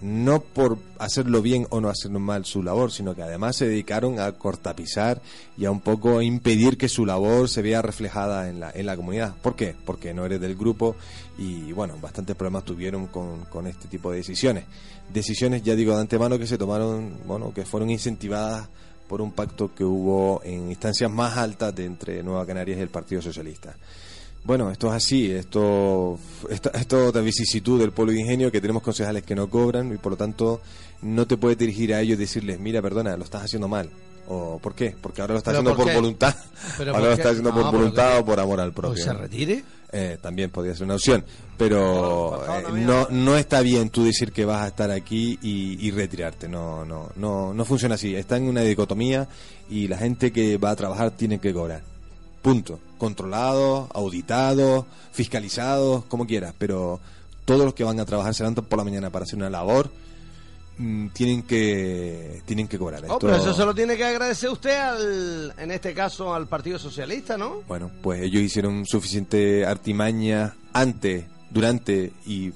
no 0.00 0.40
por 0.40 0.78
hacerlo 0.98 1.40
bien 1.42 1.66
o 1.70 1.80
no 1.80 1.88
hacerlo 1.88 2.20
mal 2.20 2.44
su 2.44 2.62
labor, 2.62 2.92
sino 2.92 3.14
que 3.14 3.22
además 3.22 3.56
se 3.56 3.66
dedicaron 3.66 4.20
a 4.20 4.32
cortapizar 4.32 5.22
y 5.56 5.64
a 5.64 5.70
un 5.70 5.80
poco 5.80 6.20
impedir 6.20 6.76
que 6.76 6.88
su 6.88 7.06
labor 7.06 7.48
se 7.48 7.62
vea 7.62 7.82
reflejada 7.82 8.48
en 8.48 8.60
la, 8.60 8.70
en 8.70 8.86
la 8.86 8.96
comunidad. 8.96 9.34
¿Por 9.42 9.56
qué? 9.56 9.74
Porque 9.84 10.12
no 10.12 10.26
eres 10.26 10.40
del 10.40 10.56
grupo 10.56 10.96
y 11.38 11.72
bueno, 11.72 11.98
bastantes 12.00 12.36
problemas 12.36 12.64
tuvieron 12.64 13.06
con, 13.06 13.44
con 13.46 13.66
este 13.66 13.88
tipo 13.88 14.10
de 14.10 14.18
decisiones. 14.18 14.64
Decisiones, 15.12 15.62
ya 15.62 15.74
digo 15.74 15.94
de 15.94 16.00
antemano, 16.00 16.38
que 16.38 16.46
se 16.46 16.58
tomaron, 16.58 17.18
bueno, 17.26 17.52
que 17.54 17.64
fueron 17.64 17.90
incentivadas 17.90 18.68
por 19.08 19.20
un 19.20 19.32
pacto 19.32 19.74
que 19.74 19.84
hubo 19.84 20.40
en 20.44 20.70
instancias 20.70 21.10
más 21.10 21.36
altas 21.36 21.74
de 21.74 21.84
entre 21.84 22.22
Nueva 22.22 22.46
Canarias 22.46 22.78
y 22.78 22.82
el 22.82 22.88
Partido 22.88 23.22
Socialista. 23.22 23.74
Bueno, 24.44 24.70
esto 24.70 24.88
es 24.88 24.92
así, 24.94 25.30
esto, 25.30 26.18
esto, 26.50 26.70
esto 26.74 27.12
de 27.12 27.22
vicisitud 27.22 27.80
del 27.80 27.92
pueblo 27.92 28.12
de 28.12 28.20
ingenio, 28.20 28.52
que 28.52 28.60
tenemos 28.60 28.82
concejales 28.82 29.22
que 29.22 29.34
no 29.34 29.48
cobran 29.48 29.92
y 29.94 29.96
por 29.96 30.12
lo 30.12 30.16
tanto 30.18 30.60
no 31.00 31.26
te 31.26 31.36
puedes 31.38 31.56
dirigir 31.56 31.94
a 31.94 32.00
ellos 32.02 32.18
y 32.18 32.20
decirles, 32.20 32.60
mira, 32.60 32.82
perdona, 32.82 33.16
lo 33.16 33.24
estás 33.24 33.42
haciendo 33.44 33.68
mal. 33.68 33.88
¿O 34.26 34.58
por 34.58 34.74
qué? 34.74 34.94
Porque 35.00 35.20
ahora 35.20 35.34
lo 35.34 35.38
estás 35.38 35.52
¿Pero 35.54 35.70
haciendo 35.70 35.84
por 35.84 35.94
voluntad. 35.94 36.34
¿Pero 36.78 36.92
ahora 36.94 37.00
por 37.00 37.00
lo 37.02 37.08
qué? 37.08 37.14
estás 37.14 37.30
haciendo 37.32 37.50
No, 37.50 37.56
por 37.56 37.64
pero 37.64 37.78
voluntad 37.78 38.18
o 38.18 38.24
por 38.24 38.40
amor 38.40 38.60
al 38.60 38.70
¿O 38.70 38.72
propio. 38.72 39.02
se 39.04 39.12
retire? 39.12 39.64
Eh, 39.92 40.18
también 40.20 40.50
podría 40.50 40.74
ser 40.74 40.84
una 40.86 40.94
opción, 40.96 41.24
pero 41.56 42.42
eh, 42.44 42.64
no 42.72 42.92
hagas. 43.00 43.10
no 43.10 43.36
está 43.36 43.60
bien 43.60 43.90
tú 43.90 44.02
decir 44.04 44.32
que 44.32 44.44
vas 44.44 44.62
a 44.62 44.66
estar 44.68 44.90
aquí 44.90 45.38
y, 45.40 45.86
y 45.86 45.90
retirarte, 45.92 46.48
no, 46.48 46.84
no, 46.84 47.10
no, 47.16 47.54
no 47.54 47.64
funciona 47.64 47.94
así, 47.94 48.14
está 48.16 48.36
en 48.36 48.48
una 48.48 48.62
dicotomía 48.62 49.28
y 49.70 49.86
la 49.86 49.96
gente 49.98 50.32
que 50.32 50.56
va 50.58 50.70
a 50.70 50.76
trabajar 50.76 51.12
tiene 51.12 51.38
que 51.38 51.52
cobrar, 51.52 51.82
punto, 52.44 52.78
controlados, 52.98 53.88
auditados, 53.94 54.84
fiscalizados, 55.12 56.04
como 56.04 56.26
quieras, 56.26 56.54
pero 56.58 57.00
todos 57.46 57.64
los 57.64 57.72
que 57.74 57.84
van 57.84 57.98
a 58.00 58.04
trabajar 58.04 58.34
se 58.34 58.42
levantan 58.42 58.66
por 58.66 58.78
la 58.78 58.84
mañana 58.84 59.08
para 59.10 59.24
hacer 59.24 59.36
una 59.38 59.48
labor 59.48 59.90
mm, 60.78 61.08
tienen 61.08 61.42
que 61.42 62.42
tienen 62.44 62.68
que 62.68 62.78
cobrar. 62.78 63.00
Oh, 63.04 63.14
Esto- 63.14 63.18
pero 63.20 63.36
eso 63.36 63.54
se 63.54 63.64
lo 63.64 63.74
tiene 63.74 63.96
que 63.96 64.04
agradecer 64.04 64.50
usted, 64.50 64.76
al, 64.78 65.54
en 65.58 65.70
este 65.70 65.94
caso, 65.94 66.34
al 66.34 66.46
Partido 66.46 66.78
Socialista, 66.78 67.38
¿no? 67.38 67.62
Bueno, 67.66 67.90
pues 68.02 68.20
ellos 68.22 68.42
hicieron 68.42 68.84
suficiente 68.86 69.64
artimaña 69.64 70.54
antes, 70.74 71.24
durante 71.50 72.12
y, 72.26 72.52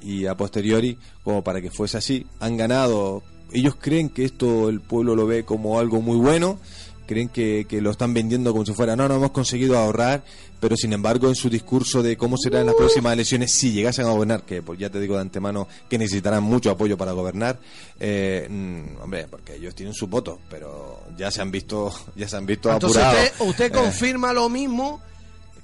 y 0.00 0.26
a 0.26 0.36
posteriori 0.36 0.96
como 1.24 1.42
para 1.42 1.60
que 1.60 1.70
fuese 1.72 1.98
así. 1.98 2.24
Han 2.38 2.56
ganado. 2.56 3.22
Ellos 3.50 3.76
creen 3.80 4.10
que 4.10 4.24
esto 4.26 4.68
el 4.68 4.80
pueblo 4.80 5.16
lo 5.16 5.26
ve 5.26 5.44
como 5.44 5.78
algo 5.80 6.00
muy 6.02 6.18
bueno. 6.18 6.58
Creen 7.08 7.30
que, 7.30 7.64
que 7.66 7.80
lo 7.80 7.90
están 7.90 8.12
vendiendo 8.12 8.52
como 8.52 8.66
si 8.66 8.74
fuera, 8.74 8.94
no, 8.94 9.08
no 9.08 9.14
hemos 9.16 9.30
conseguido 9.30 9.78
ahorrar, 9.78 10.22
pero 10.60 10.76
sin 10.76 10.92
embargo 10.92 11.26
en 11.28 11.34
su 11.34 11.48
discurso 11.48 12.02
de 12.02 12.18
cómo 12.18 12.36
serán 12.36 12.66
las 12.66 12.74
próximas 12.74 13.14
elecciones, 13.14 13.50
si 13.50 13.72
llegasen 13.72 14.04
a 14.04 14.10
gobernar, 14.10 14.42
que 14.42 14.60
pues 14.60 14.78
ya 14.78 14.90
te 14.90 15.00
digo 15.00 15.14
de 15.14 15.22
antemano 15.22 15.66
que 15.88 15.96
necesitarán 15.96 16.42
mucho 16.44 16.70
apoyo 16.70 16.98
para 16.98 17.12
gobernar, 17.12 17.58
eh, 17.98 18.46
mm, 18.50 19.00
hombre, 19.02 19.26
porque 19.26 19.54
ellos 19.56 19.74
tienen 19.74 19.94
su 19.94 20.06
voto, 20.06 20.38
pero 20.50 21.00
ya 21.16 21.30
se 21.30 21.40
han 21.40 21.50
visto, 21.50 21.90
ya 22.14 22.28
se 22.28 22.36
han 22.36 22.44
visto 22.44 22.70
Entonces 22.70 23.02
apurados. 23.02 23.30
usted, 23.32 23.46
usted 23.48 23.64
Eh, 23.64 23.70
confirma 23.70 24.32
lo 24.34 24.50
mismo 24.50 25.00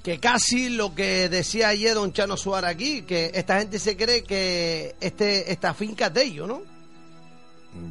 que 0.01 0.19
casi 0.19 0.69
lo 0.69 0.95
que 0.95 1.29
decía 1.29 1.67
ayer 1.69 1.93
don 1.93 2.11
Chano 2.11 2.37
Suárez 2.37 2.71
aquí, 2.71 3.03
que 3.03 3.29
esta 3.35 3.59
gente 3.59 3.77
se 3.77 3.95
cree 3.95 4.23
que 4.23 4.95
este 4.99 5.51
esta 5.51 5.73
finca 5.75 6.07
es 6.07 6.13
de 6.15 6.23
ellos, 6.23 6.47
¿no? 6.47 6.61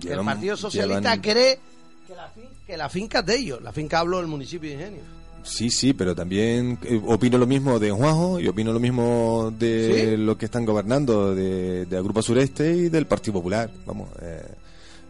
Que 0.01 0.13
el 0.13 0.25
Partido 0.25 0.57
Socialista 0.57 1.15
llevan- 1.15 1.21
cree 1.23 1.59
que 2.07 2.15
la, 2.15 2.29
fin- 2.29 2.45
que 2.67 2.77
la 2.77 2.89
finca 2.89 3.21
es 3.21 3.27
de 3.27 3.37
ellos. 3.37 3.63
La 3.63 3.73
finca 3.73 4.01
hablo 4.01 4.19
del 4.19 4.27
municipio 4.27 4.69
de 4.69 4.77
Ingenio. 4.77 5.03
Sí, 5.43 5.71
sí, 5.71 5.93
pero 5.93 6.15
también 6.15 6.79
eh, 6.85 7.01
opino 7.07 7.37
lo 7.37 7.47
mismo 7.47 7.79
de 7.79 7.91
Juanjo 7.91 8.41
y 8.41 8.49
opino 8.49 8.73
lo 8.73 8.81
mismo 8.81 9.53
de 9.59 10.13
¿Sí? 10.13 10.17
los 10.17 10.39
que 10.39 10.47
están 10.47 10.65
gobernando, 10.65 11.35
de, 11.35 11.85
de 11.85 11.97
Agrupa 11.99 12.23
Sureste 12.23 12.73
y 12.73 12.89
del 12.89 13.07
Partido 13.07 13.35
Popular. 13.35 13.71
Vamos, 13.85 14.09
eh, 14.23 14.43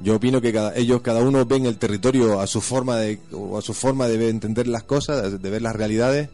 yo 0.01 0.17
opino 0.17 0.41
que 0.41 0.53
cada, 0.53 0.75
ellos 0.75 1.03
cada 1.03 1.21
uno 1.21 1.45
ven 1.47 1.67
el 1.67 1.77
territorio 1.77 2.41
a 2.41 2.49
su 2.49 2.61
forma 2.61 2.97
de 2.97 3.21
o 3.31 3.57
a 3.57 3.63
su 3.63 3.75
forma 3.75 4.09
de 4.09 4.29
entender 4.29 4.67
las 4.67 4.83
cosas, 4.83 5.31
de, 5.31 5.39
de 5.39 5.51
ver 5.51 5.63
las 5.63 5.77
realidades 5.77 6.29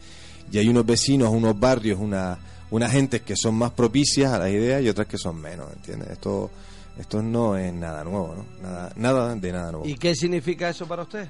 y 0.51 0.57
hay 0.57 0.69
unos 0.69 0.87
vecinos, 0.87 1.29
unos 1.31 1.61
barrios, 1.61 1.99
una 2.01 2.39
unas 2.71 2.93
gentes 2.93 3.23
que 3.23 3.37
son 3.37 3.55
más 3.57 3.73
propicias 3.73 4.33
a 4.33 4.39
las 4.39 4.51
ideas 4.51 4.83
y 4.83 4.89
otras 4.89 5.07
que 5.07 5.19
son 5.19 5.41
menos, 5.41 5.71
¿entiendes? 5.75 6.11
Esto 6.11 6.51
esto 6.99 7.23
no 7.23 7.57
es 7.57 7.73
nada 7.73 8.05
nuevo, 8.05 8.35
¿no? 8.37 8.45
Nada 8.63 8.93
nada 8.97 9.35
de 9.35 9.53
nada 9.53 9.73
nuevo. 9.73 9.87
¿Y 9.87 9.95
qué 9.95 10.15
significa 10.15 10.69
eso 10.69 10.87
para 10.87 11.03
usted? 11.03 11.29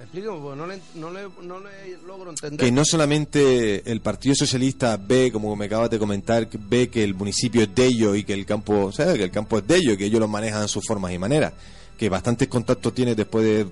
Explíqueme, 0.00 0.38
porque 0.40 0.56
no 0.56 0.66
le, 0.66 0.80
no 0.94 1.10
le, 1.10 1.22
no 1.46 1.60
le 1.60 1.98
logro 2.06 2.30
entender. 2.30 2.58
que 2.58 2.72
no 2.72 2.86
solamente 2.86 3.90
el 3.90 4.00
Partido 4.00 4.34
Socialista 4.34 4.96
ve, 4.96 5.30
como 5.30 5.54
me 5.56 5.66
acabas 5.66 5.90
de 5.90 5.98
comentar, 5.98 6.48
ve 6.58 6.88
que 6.88 7.04
el 7.04 7.14
municipio 7.14 7.62
es 7.62 7.74
de 7.74 7.84
ellos 7.84 8.16
y 8.16 8.24
que 8.24 8.32
el 8.32 8.46
campo, 8.46 8.86
o 8.86 8.92
sea, 8.92 9.12
que 9.12 9.24
el 9.24 9.30
campo 9.30 9.58
es 9.58 9.66
de 9.66 9.76
ellos, 9.76 9.98
que 9.98 10.06
ellos 10.06 10.20
lo 10.20 10.28
manejan 10.28 10.62
a 10.62 10.68
sus 10.68 10.86
formas 10.86 11.12
y 11.12 11.18
maneras, 11.18 11.52
que 11.98 12.08
bastantes 12.08 12.48
contactos 12.48 12.94
tiene 12.94 13.14
después 13.14 13.44
de 13.44 13.66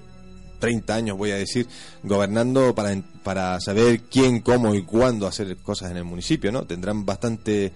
30 0.58 0.94
años, 0.94 1.16
voy 1.16 1.30
a 1.30 1.36
decir, 1.36 1.66
gobernando 2.02 2.74
para, 2.74 2.94
para 3.22 3.58
saber 3.60 4.02
quién, 4.02 4.40
cómo 4.40 4.74
y 4.74 4.82
cuándo 4.82 5.26
hacer 5.26 5.56
cosas 5.58 5.90
en 5.92 5.96
el 5.96 6.04
municipio, 6.04 6.52
¿no? 6.52 6.66
Tendrán 6.66 7.06
bastante 7.06 7.72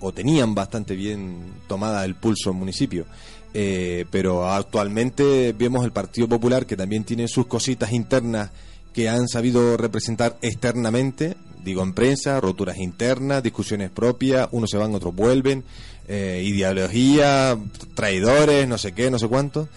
o 0.00 0.12
tenían 0.12 0.54
bastante 0.54 0.94
bien 0.94 1.52
tomada 1.66 2.04
el 2.04 2.14
pulso 2.14 2.50
el 2.50 2.56
municipio. 2.56 3.06
Eh, 3.54 4.04
pero 4.10 4.48
actualmente 4.48 5.54
vemos 5.58 5.84
el 5.84 5.92
Partido 5.92 6.28
Popular 6.28 6.66
que 6.66 6.76
también 6.76 7.04
tiene 7.04 7.28
sus 7.28 7.46
cositas 7.46 7.92
internas 7.92 8.50
que 8.92 9.08
han 9.08 9.28
sabido 9.28 9.76
representar 9.76 10.36
externamente, 10.42 11.36
digo 11.64 11.82
en 11.82 11.94
prensa, 11.94 12.40
roturas 12.40 12.78
internas, 12.78 13.42
discusiones 13.42 13.90
propias, 13.90 14.48
unos 14.52 14.70
se 14.70 14.76
van, 14.76 14.94
otros 14.94 15.14
vuelven, 15.14 15.64
eh, 16.08 16.42
ideología, 16.44 17.58
traidores, 17.94 18.66
no 18.66 18.78
sé 18.78 18.92
qué, 18.92 19.10
no 19.10 19.18
sé 19.18 19.28
cuánto. 19.28 19.68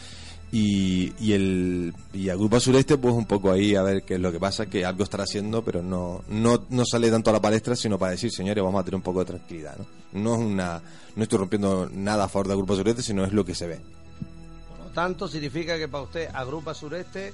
Y, 0.54 1.14
y 1.20 1.32
el 1.32 1.94
y 2.14 2.28
a 2.28 2.36
Grupo 2.36 2.60
Sureste 2.60 2.98
pues 2.98 3.14
un 3.16 3.26
poco 3.26 3.52
ahí 3.52 3.74
a 3.76 3.84
ver 3.84 4.04
qué 4.04 4.16
es 4.16 4.20
lo 4.20 4.34
que 4.34 4.40
pasa 4.40 4.66
que 4.66 4.84
algo 4.86 5.06
estará 5.06 5.24
haciendo 5.24 5.64
pero 5.64 5.82
no, 5.82 6.24
no 6.28 6.66
no 6.70 6.84
sale 6.86 7.10
tanto 7.10 7.30
a 7.30 7.34
la 7.34 7.42
palestra 7.42 7.74
sino 7.74 7.98
para 7.98 8.12
decir 8.12 8.32
señores 8.32 8.62
vamos 8.62 8.82
a 8.82 8.84
tener 8.84 8.98
un 8.98 9.02
poco 9.02 9.20
de 9.20 9.26
tranquilidad 9.26 9.78
no 9.78 9.86
no 10.22 10.34
es 10.36 10.42
una 10.42 10.82
no 11.16 11.24
estoy 11.24 11.40
rompiendo 11.40 11.90
nada 11.94 12.26
a 12.26 12.28
favor 12.28 12.50
de 12.50 12.56
Grupo 12.56 12.76
Sureste 12.76 13.02
sino 13.02 13.24
es 13.24 13.32
lo 13.34 13.46
que 13.46 13.56
se 13.56 13.68
ve. 13.68 13.80
Por 14.70 14.80
lo 14.88 14.92
tanto, 14.94 15.28
significa 15.28 15.78
que 15.78 15.88
para 15.88 16.04
usted 16.04 16.30
Agrupa 16.34 16.74
Sureste 16.74 17.34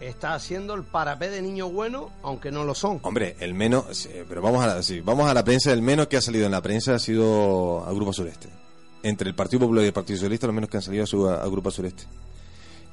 está 0.00 0.34
haciendo 0.34 0.74
el 0.74 0.82
parapé 0.82 1.30
de 1.30 1.42
niño 1.42 1.68
bueno, 1.70 2.10
aunque 2.24 2.50
no 2.50 2.64
lo 2.64 2.74
son. 2.74 2.98
hombre 3.02 3.36
el 3.38 3.54
menos 3.54 3.84
sí, 3.96 4.08
pero 4.28 4.42
vamos 4.42 4.64
a 4.64 4.66
la, 4.66 4.82
sí, 4.82 5.00
vamos 5.00 5.28
a 5.28 5.34
la 5.34 5.44
prensa 5.44 5.72
el 5.72 5.82
menos 5.82 6.08
que 6.08 6.16
ha 6.16 6.20
salido 6.20 6.46
en 6.46 6.52
la 6.52 6.60
prensa 6.60 6.94
ha 6.96 6.98
sido 6.98 7.84
a 7.84 7.92
Grupo 7.92 8.12
Sureste 8.12 8.48
entre 9.04 9.28
el 9.28 9.34
Partido 9.34 9.60
Popular 9.60 9.84
y 9.84 9.88
el 9.88 9.92
Partido 9.92 10.16
Socialista 10.16 10.46
los 10.48 10.54
menos 10.54 10.70
que 10.70 10.76
han 10.76 10.82
salido 10.82 11.04
ha 11.04 11.06
sido 11.06 11.30
a, 11.30 11.42
a 11.42 11.46
Grupo 11.46 11.70
Sureste 11.70 12.04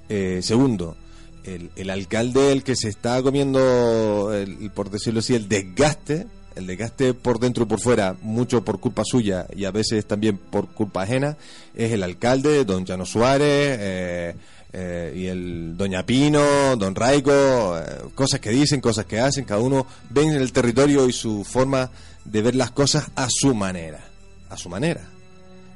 Eh, 0.09 0.41
segundo, 0.41 0.97
el, 1.43 1.69
el 1.75 1.89
alcalde 1.89 2.51
el 2.51 2.63
que 2.63 2.75
se 2.75 2.89
está 2.89 3.21
comiendo, 3.21 4.33
el, 4.33 4.71
por 4.71 4.89
decirlo 4.89 5.19
así, 5.19 5.35
el 5.35 5.47
desgaste, 5.47 6.27
el 6.55 6.67
desgaste 6.67 7.13
por 7.13 7.39
dentro 7.39 7.63
y 7.63 7.67
por 7.67 7.79
fuera, 7.79 8.15
mucho 8.21 8.63
por 8.63 8.79
culpa 8.79 9.03
suya 9.05 9.47
y 9.55 9.65
a 9.65 9.71
veces 9.71 10.05
también 10.05 10.37
por 10.37 10.67
culpa 10.69 11.03
ajena, 11.03 11.37
es 11.75 11.91
el 11.91 12.03
alcalde, 12.03 12.65
don 12.65 12.85
Llano 12.85 13.05
Suárez, 13.05 13.77
eh, 13.79 14.35
eh, 14.71 15.13
y 15.15 15.25
el 15.25 15.75
Doña 15.77 16.05
Pino, 16.05 16.75
Don 16.75 16.93
Raico, 16.93 17.77
eh, 17.79 17.83
cosas 18.13 18.39
que 18.39 18.51
dicen, 18.51 18.81
cosas 18.81 19.05
que 19.05 19.19
hacen, 19.19 19.45
cada 19.45 19.61
uno 19.61 19.87
ven 20.09 20.29
el 20.29 20.51
territorio 20.51 21.07
y 21.07 21.13
su 21.13 21.43
forma 21.43 21.89
de 22.25 22.41
ver 22.41 22.55
las 22.55 22.71
cosas 22.71 23.09
a 23.15 23.27
su 23.29 23.55
manera, 23.55 23.99
a 24.49 24.57
su 24.57 24.69
manera. 24.69 25.01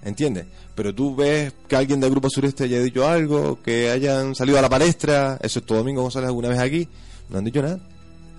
¿Entiendes? 0.03 0.45
Pero 0.75 0.93
tú 0.93 1.15
ves 1.15 1.53
que 1.67 1.75
alguien 1.75 1.99
del 1.99 2.09
Grupo 2.09 2.29
Sureste 2.29 2.63
haya 2.63 2.79
dicho 2.79 3.07
algo, 3.07 3.61
que 3.61 3.89
hayan 3.89 4.33
salido 4.35 4.57
a 4.57 4.61
la 4.61 4.69
palestra, 4.69 5.37
eso 5.41 5.59
es 5.59 5.65
todo 5.65 5.79
Domingo 5.79 6.01
González 6.01 6.27
alguna 6.27 6.49
vez 6.49 6.59
aquí, 6.59 6.87
no 7.29 7.37
han 7.37 7.43
dicho 7.43 7.61
nada. 7.61 7.79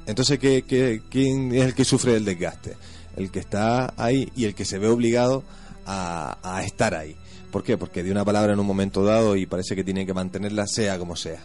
Entonces, 0.06 0.38
¿qué, 0.38 0.62
qué, 0.62 1.02
quién 1.08 1.54
es 1.54 1.62
el 1.62 1.74
que 1.74 1.84
sufre 1.84 2.16
el 2.16 2.24
desgaste? 2.24 2.76
El 3.16 3.30
que 3.30 3.38
está 3.38 3.94
ahí 3.96 4.30
y 4.34 4.44
el 4.44 4.54
que 4.54 4.64
se 4.64 4.78
ve 4.78 4.88
obligado 4.88 5.44
a, 5.86 6.38
a 6.42 6.64
estar 6.64 6.94
ahí. 6.94 7.16
¿Por 7.50 7.62
qué? 7.62 7.78
Porque 7.78 8.02
dio 8.02 8.12
una 8.12 8.24
palabra 8.24 8.52
en 8.52 8.58
un 8.58 8.66
momento 8.66 9.04
dado 9.04 9.36
y 9.36 9.46
parece 9.46 9.76
que 9.76 9.84
tiene 9.84 10.04
que 10.04 10.12
mantenerla 10.12 10.66
sea 10.66 10.98
como 10.98 11.14
sea. 11.14 11.40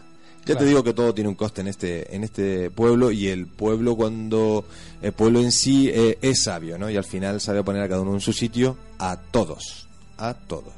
Ya 0.45 0.55
te 0.55 0.65
digo 0.65 0.83
que 0.83 0.93
todo 0.93 1.13
tiene 1.13 1.29
un 1.29 1.35
coste 1.35 1.61
en 1.61 1.67
este 1.67 2.15
en 2.15 2.23
este 2.23 2.71
pueblo 2.71 3.11
y 3.11 3.27
el 3.27 3.45
pueblo 3.45 3.95
cuando 3.95 4.65
el 4.99 5.11
pueblo 5.11 5.41
en 5.41 5.51
sí 5.51 5.89
eh, 5.93 6.17
es 6.23 6.41
sabio, 6.41 6.79
¿no? 6.79 6.89
Y 6.89 6.97
al 6.97 7.03
final 7.03 7.39
sabe 7.39 7.63
poner 7.63 7.83
a 7.83 7.89
cada 7.89 8.01
uno 8.01 8.15
en 8.15 8.19
su 8.19 8.33
sitio 8.33 8.75
a 8.97 9.17
todos, 9.17 9.87
a 10.19 10.33
todos. 10.33 10.73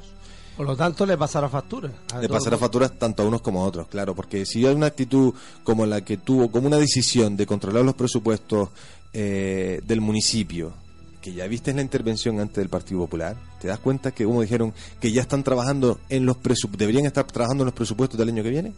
Por 0.56 0.66
lo 0.66 0.76
tanto, 0.76 1.06
le 1.06 1.16
pasará 1.16 1.48
factura. 1.48 1.90
a 2.12 2.20
De 2.20 2.28
todo 2.28 2.36
pasar 2.38 2.52
a 2.52 2.56
el- 2.56 2.60
facturas 2.60 2.98
tanto 2.98 3.22
a 3.22 3.26
unos 3.26 3.40
como 3.40 3.62
a 3.62 3.66
otros, 3.66 3.88
claro, 3.88 4.14
porque 4.14 4.44
si 4.46 4.66
hay 4.66 4.74
una 4.74 4.86
actitud 4.86 5.32
como 5.64 5.86
la 5.86 6.02
que 6.04 6.18
tuvo, 6.18 6.50
como 6.50 6.66
una 6.66 6.76
decisión 6.76 7.36
de 7.36 7.46
controlar 7.46 7.84
los 7.84 7.94
presupuestos 7.94 8.68
eh, 9.14 9.80
del 9.86 10.00
municipio, 10.00 10.72
que 11.20 11.32
ya 11.32 11.46
viste 11.46 11.70
en 11.70 11.76
la 11.76 11.82
intervención 11.82 12.38
antes 12.40 12.56
del 12.56 12.68
Partido 12.68 13.00
Popular, 13.00 13.36
te 13.60 13.68
das 13.68 13.78
cuenta 13.78 14.10
que, 14.10 14.24
como 14.24 14.42
dijeron, 14.42 14.74
que 15.00 15.10
ya 15.12 15.22
están 15.22 15.42
trabajando 15.42 15.98
en 16.08 16.26
los 16.26 16.36
presupuestos, 16.36 16.78
deberían 16.78 17.06
estar 17.06 17.24
trabajando 17.26 17.62
en 17.62 17.66
los 17.66 17.74
presupuestos 17.74 18.18
del 18.18 18.28
año 18.28 18.42
que 18.42 18.50
viene. 18.50 18.72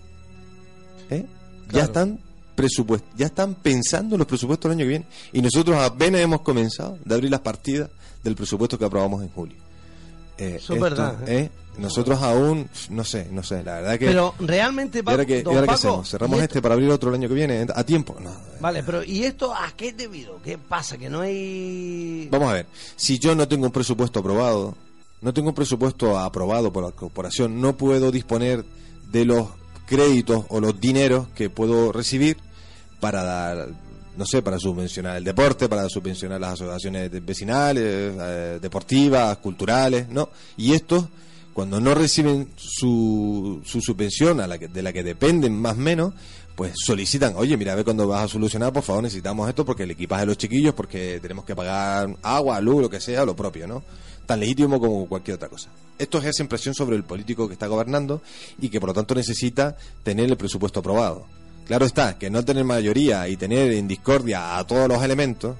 ¿Eh? 1.10 1.26
Ya 1.72 1.84
están 1.84 2.18
presupuestos, 2.54 3.10
ya 3.16 3.26
están 3.26 3.54
pensando 3.54 4.14
en 4.14 4.18
los 4.18 4.28
presupuestos 4.28 4.68
del 4.68 4.78
año 4.78 4.84
que 4.84 4.88
viene. 4.90 5.06
Y 5.32 5.40
nosotros 5.42 5.76
apenas 5.78 6.20
hemos 6.20 6.42
comenzado 6.42 6.98
de 7.04 7.14
abrir 7.14 7.30
las 7.30 7.40
partidas 7.40 7.90
del 8.22 8.34
presupuesto 8.36 8.78
que 8.78 8.84
aprobamos 8.84 9.22
en 9.22 9.28
julio. 9.30 9.56
Eh, 10.38 10.56
Eso 10.56 10.74
es 10.74 10.80
verdad, 10.80 11.28
¿eh? 11.28 11.50
Nosotros 11.76 12.22
aún, 12.22 12.68
no 12.90 13.02
sé, 13.02 13.28
no 13.32 13.42
sé, 13.42 13.64
la 13.64 13.74
verdad 13.74 13.98
que... 13.98 14.06
Pero 14.06 14.34
realmente, 14.38 14.98
¿Y 14.98 15.10
ahora 15.10 15.16
Paco, 15.16 15.26
qué, 15.26 15.38
y 15.38 15.42
don 15.42 15.54
ahora 15.54 15.66
qué 15.66 15.72
Paco, 15.72 15.76
hacemos? 15.78 16.08
¿Cerramos 16.08 16.38
¿y 16.38 16.42
este 16.42 16.62
para 16.62 16.74
abrir 16.74 16.90
otro 16.90 17.08
el 17.08 17.16
año 17.16 17.28
que 17.28 17.34
viene? 17.34 17.66
¿A 17.74 17.84
tiempo? 17.84 18.16
No. 18.20 18.30
Vale, 18.60 18.84
pero 18.84 19.02
¿y 19.02 19.24
esto 19.24 19.52
a 19.52 19.72
qué 19.76 19.88
es 19.88 19.96
debido? 19.96 20.40
¿Qué 20.42 20.56
pasa? 20.56 20.96
Que 20.96 21.10
no 21.10 21.22
hay... 21.22 22.28
Vamos 22.30 22.50
a 22.50 22.54
ver, 22.54 22.66
si 22.94 23.18
yo 23.18 23.34
no 23.34 23.48
tengo 23.48 23.66
un 23.66 23.72
presupuesto 23.72 24.20
aprobado, 24.20 24.76
no 25.20 25.34
tengo 25.34 25.48
un 25.48 25.54
presupuesto 25.54 26.16
aprobado 26.16 26.72
por 26.72 26.84
la 26.84 26.92
corporación, 26.92 27.60
no 27.60 27.76
puedo 27.76 28.12
disponer 28.12 28.64
de 29.10 29.24
los 29.24 29.48
créditos 29.86 30.44
o 30.50 30.60
los 30.60 30.80
dineros 30.80 31.26
que 31.34 31.50
puedo 31.50 31.90
recibir 31.90 32.36
para 33.00 33.24
dar, 33.24 33.68
no 34.16 34.24
sé, 34.26 34.42
para 34.42 34.58
subvencionar 34.58 35.16
el 35.16 35.24
deporte, 35.24 35.68
para 35.68 35.88
subvencionar 35.88 36.40
las 36.40 36.54
asociaciones 36.54 37.10
vecinales, 37.24 38.14
eh, 38.18 38.58
deportivas, 38.60 39.36
culturales, 39.38 40.08
¿no? 40.08 40.30
Y 40.56 40.72
estos, 40.72 41.06
cuando 41.52 41.80
no 41.80 41.94
reciben 41.94 42.50
su, 42.56 43.60
su 43.64 43.80
subvención 43.80 44.40
a 44.40 44.46
la 44.46 44.58
que, 44.58 44.68
de 44.68 44.82
la 44.82 44.92
que 44.92 45.02
dependen 45.02 45.60
más 45.60 45.76
o 45.76 45.80
menos, 45.80 46.14
pues 46.54 46.72
solicitan, 46.76 47.34
oye, 47.36 47.56
mira, 47.56 47.72
a 47.72 47.76
ver 47.76 47.84
cuándo 47.84 48.06
vas 48.06 48.24
a 48.24 48.28
solucionar, 48.28 48.72
por 48.72 48.82
favor, 48.82 49.02
necesitamos 49.02 49.48
esto 49.48 49.64
porque 49.64 49.82
el 49.82 49.90
equipaje 49.90 50.22
de 50.22 50.26
los 50.26 50.38
chiquillos, 50.38 50.74
porque 50.74 51.18
tenemos 51.20 51.44
que 51.44 51.56
pagar 51.56 52.16
agua, 52.22 52.60
luz, 52.60 52.82
lo 52.82 52.90
que 52.90 53.00
sea, 53.00 53.24
lo 53.24 53.34
propio, 53.34 53.66
¿no? 53.66 53.82
Tan 54.26 54.40
legítimo 54.40 54.80
como 54.80 55.06
cualquier 55.06 55.34
otra 55.36 55.48
cosa. 55.48 55.70
Esto 55.98 56.18
ejerce 56.18 56.44
presión 56.44 56.74
sobre 56.74 56.96
el 56.96 57.04
político 57.04 57.46
que 57.48 57.54
está 57.54 57.66
gobernando 57.66 58.22
y 58.60 58.68
que 58.68 58.80
por 58.80 58.90
lo 58.90 58.94
tanto 58.94 59.14
necesita 59.14 59.76
tener 60.02 60.30
el 60.30 60.36
presupuesto 60.36 60.80
aprobado. 60.80 61.26
Claro 61.66 61.86
está, 61.86 62.18
que 62.18 62.28
no 62.28 62.44
tener 62.44 62.64
mayoría 62.64 63.26
y 63.28 63.36
tener 63.36 63.72
en 63.72 63.88
discordia 63.88 64.58
a 64.58 64.66
todos 64.66 64.86
los 64.86 65.02
elementos, 65.02 65.56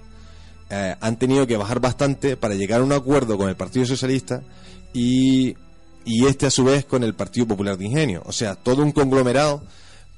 eh, 0.69 0.95
han 1.01 1.19
tenido 1.19 1.47
que 1.47 1.57
bajar 1.57 1.81
bastante 1.81 2.37
para 2.37 2.55
llegar 2.55 2.81
a 2.81 2.85
un 2.85 2.93
acuerdo 2.93 3.39
con 3.39 3.49
el 3.49 3.57
Partido 3.57 3.87
Socialista 3.87 4.43
y, 4.93 5.57
y 6.05 6.27
este 6.27 6.47
a 6.47 6.51
su 6.51 6.65
vez 6.65 6.85
con 6.85 7.05
el 7.05 7.15
Partido 7.15 7.47
Popular 7.47 7.79
de 7.79 7.87
Ingenio. 7.87 8.23
O 8.27 8.33
sea, 8.33 8.55
todo 8.55 8.83
un 8.83 8.93
conglomerado 8.93 9.63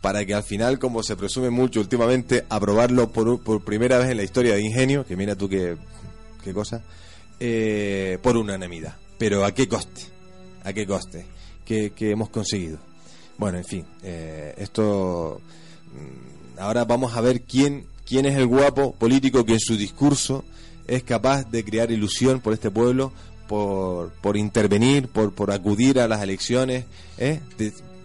para 0.00 0.24
que 0.24 0.34
al 0.34 0.42
final, 0.42 0.78
como 0.78 1.02
se 1.02 1.16
presume 1.16 1.50
mucho 1.50 1.80
últimamente, 1.80 2.44
aprobarlo 2.48 3.10
por, 3.10 3.40
por 3.40 3.64
primera 3.64 3.98
vez 3.98 4.10
en 4.10 4.16
la 4.16 4.22
historia 4.24 4.54
de 4.54 4.62
Ingenio, 4.62 5.06
que 5.06 5.16
mira 5.16 5.36
tú 5.36 5.48
qué, 5.48 5.76
qué 6.42 6.52
cosa, 6.52 6.82
eh, 7.38 8.18
por 8.22 8.36
unanimidad. 8.36 8.96
Pero 9.18 9.44
¿a 9.44 9.52
qué 9.52 9.68
coste? 9.68 10.02
¿A 10.64 10.72
qué 10.72 10.86
coste? 10.86 11.26
¿Qué, 11.64 11.92
qué 11.94 12.10
hemos 12.10 12.28
conseguido? 12.28 12.78
Bueno, 13.38 13.58
en 13.58 13.64
fin, 13.64 13.84
eh, 14.02 14.54
esto... 14.58 15.40
mm, 15.96 16.58
Ahora 16.58 16.84
vamos 16.84 17.14
a 17.16 17.20
ver 17.20 17.42
quién, 17.42 17.86
quién 18.06 18.26
es 18.26 18.36
el 18.36 18.46
guapo 18.46 18.94
político 18.94 19.44
que 19.44 19.54
en 19.54 19.60
su 19.60 19.76
discurso 19.76 20.44
es 20.86 21.02
capaz 21.02 21.44
de 21.44 21.64
crear 21.64 21.90
ilusión 21.90 22.40
por 22.40 22.52
este 22.52 22.70
pueblo, 22.70 23.12
por, 23.48 24.12
por 24.22 24.36
intervenir, 24.36 25.08
por, 25.08 25.32
por 25.32 25.50
acudir 25.50 26.00
a 26.00 26.08
las 26.08 26.22
elecciones. 26.22 26.84
¿eh? 27.18 27.40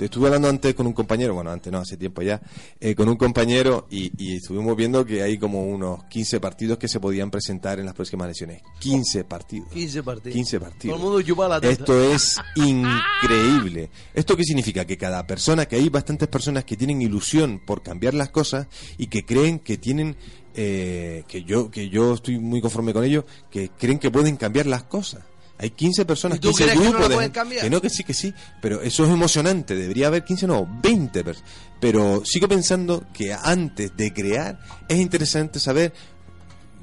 Estuve 0.06 0.28
hablando 0.28 0.50
antes 0.50 0.74
con 0.74 0.88
un 0.88 0.94
compañero, 0.94 1.34
bueno, 1.34 1.52
antes 1.52 1.72
no, 1.72 1.80
hace 1.80 1.98
tiempo 1.98 2.22
ya, 2.22 2.42
eh, 2.80 2.96
con 2.96 3.08
un 3.08 3.16
compañero 3.16 3.88
y, 3.90 4.12
y 4.18 4.38
estuvimos 4.38 4.76
viendo 4.76 5.06
que 5.06 5.22
hay 5.22 5.38
como 5.38 5.64
unos 5.66 6.04
15 6.06 6.40
partidos 6.40 6.78
que 6.78 6.88
se 6.88 7.00
podían 7.00 7.30
presentar 7.30 7.80
en 7.80 7.86
las 7.86 7.94
próximas 7.94 8.26
elecciones. 8.26 8.62
15 8.80 9.24
partidos. 9.26 9.70
15 9.70 10.04
partidos. 10.04 10.34
15 10.34 10.60
partidos. 10.60 10.98
Todo 10.98 11.08
el 11.10 11.24
mundo 11.24 11.48
la. 11.48 11.58
Esto 11.58 12.04
es 12.04 12.38
increíble. 12.56 13.90
¿Esto 14.14 14.36
qué 14.36 14.44
significa? 14.44 14.86
Que 14.86 14.98
cada 14.98 15.26
persona, 15.26 15.66
que 15.66 15.76
hay 15.76 15.90
bastantes 15.90 16.28
personas 16.28 16.66
que 16.66 16.78
tienen 16.78 17.02
ilusión 17.02 17.62
por 17.66 17.84
cambiar 17.84 18.14
las 18.14 18.30
cosas 18.30 18.68
y 18.98 19.08
que 19.08 19.26
creen 19.26 19.60
que 19.60 19.78
tienen, 19.78 20.16
eh, 20.56 21.24
que 21.28 21.44
yo 21.44 21.70
que 21.70 21.90
yo 21.90 22.14
estoy 22.14 22.40
muy 22.40 22.62
conforme 22.62 22.94
con 22.94 23.04
ello, 23.04 23.26
que 23.50 23.70
creen 23.70 24.00
que 24.00 24.12
pueden 24.12 24.38
cambiar 24.38 24.66
las 24.66 24.84
cosas. 24.84 25.24
Hay 25.62 25.70
15 25.70 26.06
personas, 26.06 26.40
¿Y 26.40 26.42
tú 26.42 26.48
15 26.50 26.64
crees 26.64 26.78
que 26.78 26.84
no 26.84 26.90
grupos 26.90 27.02
la 27.02 27.10
de 27.10 27.16
pueden 27.16 27.32
cambiar? 27.32 27.62
que 27.64 27.70
no, 27.70 27.80
que 27.82 27.90
sí, 27.92 28.04
que 28.04 28.16
sí, 28.16 28.34
pero 28.62 28.82
eso 28.82 29.06
es 29.06 29.12
emocionante, 29.12 29.76
debería 29.76 30.08
haber 30.08 30.24
15, 30.24 30.48
no, 30.48 30.68
20 30.82 31.24
personas. 31.24 31.52
Pero 31.80 32.24
sigo 32.26 32.48
pensando 32.48 33.06
que 33.14 33.32
antes 33.32 33.96
de 33.96 34.12
crear 34.12 34.60
es 34.88 34.98
interesante 35.00 35.60
saber 35.60 35.94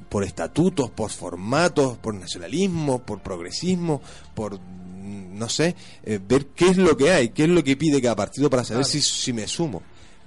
por 0.09 0.23
estatutos, 0.25 0.91
por 0.91 1.11
formatos, 1.11 1.99
por 1.99 2.15
nacionalismo, 2.15 3.01
por 3.01 3.21
progresismo, 3.21 4.01
por 4.35 4.61
no 4.61 5.49
sé, 5.49 5.75
eh, 6.05 6.21
ver 6.27 6.47
qué 6.49 6.69
es 6.69 6.77
lo 6.77 6.97
que 6.97 7.11
hay, 7.13 7.31
qué 7.31 7.45
es 7.45 7.49
lo 7.49 7.65
que 7.65 7.77
pide 7.77 8.01
cada 8.01 8.17
partido 8.17 8.49
para 8.51 8.65
saber 8.65 8.85
Claro. 8.85 8.91
si, 8.93 9.01
si 9.01 9.33
me 9.33 9.47
sumo. 9.49 9.83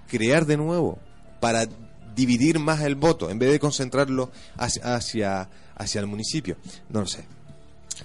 Crear 0.08 0.46
de 0.46 0.58
nuevo, 0.58 1.00
para 1.40 1.68
dividir 2.16 2.60
más 2.60 2.82
el 2.82 2.96
voto, 2.96 3.30
en 3.30 3.40
vez 3.40 3.52
de 3.52 3.60
concentrarlo 3.60 4.32
hacia, 4.58 4.96
hacia, 4.96 5.50
hacia 5.76 6.02
el 6.02 6.08
municipio. 6.08 6.58
No 6.90 7.02
lo 7.02 7.08
sé. 7.08 7.26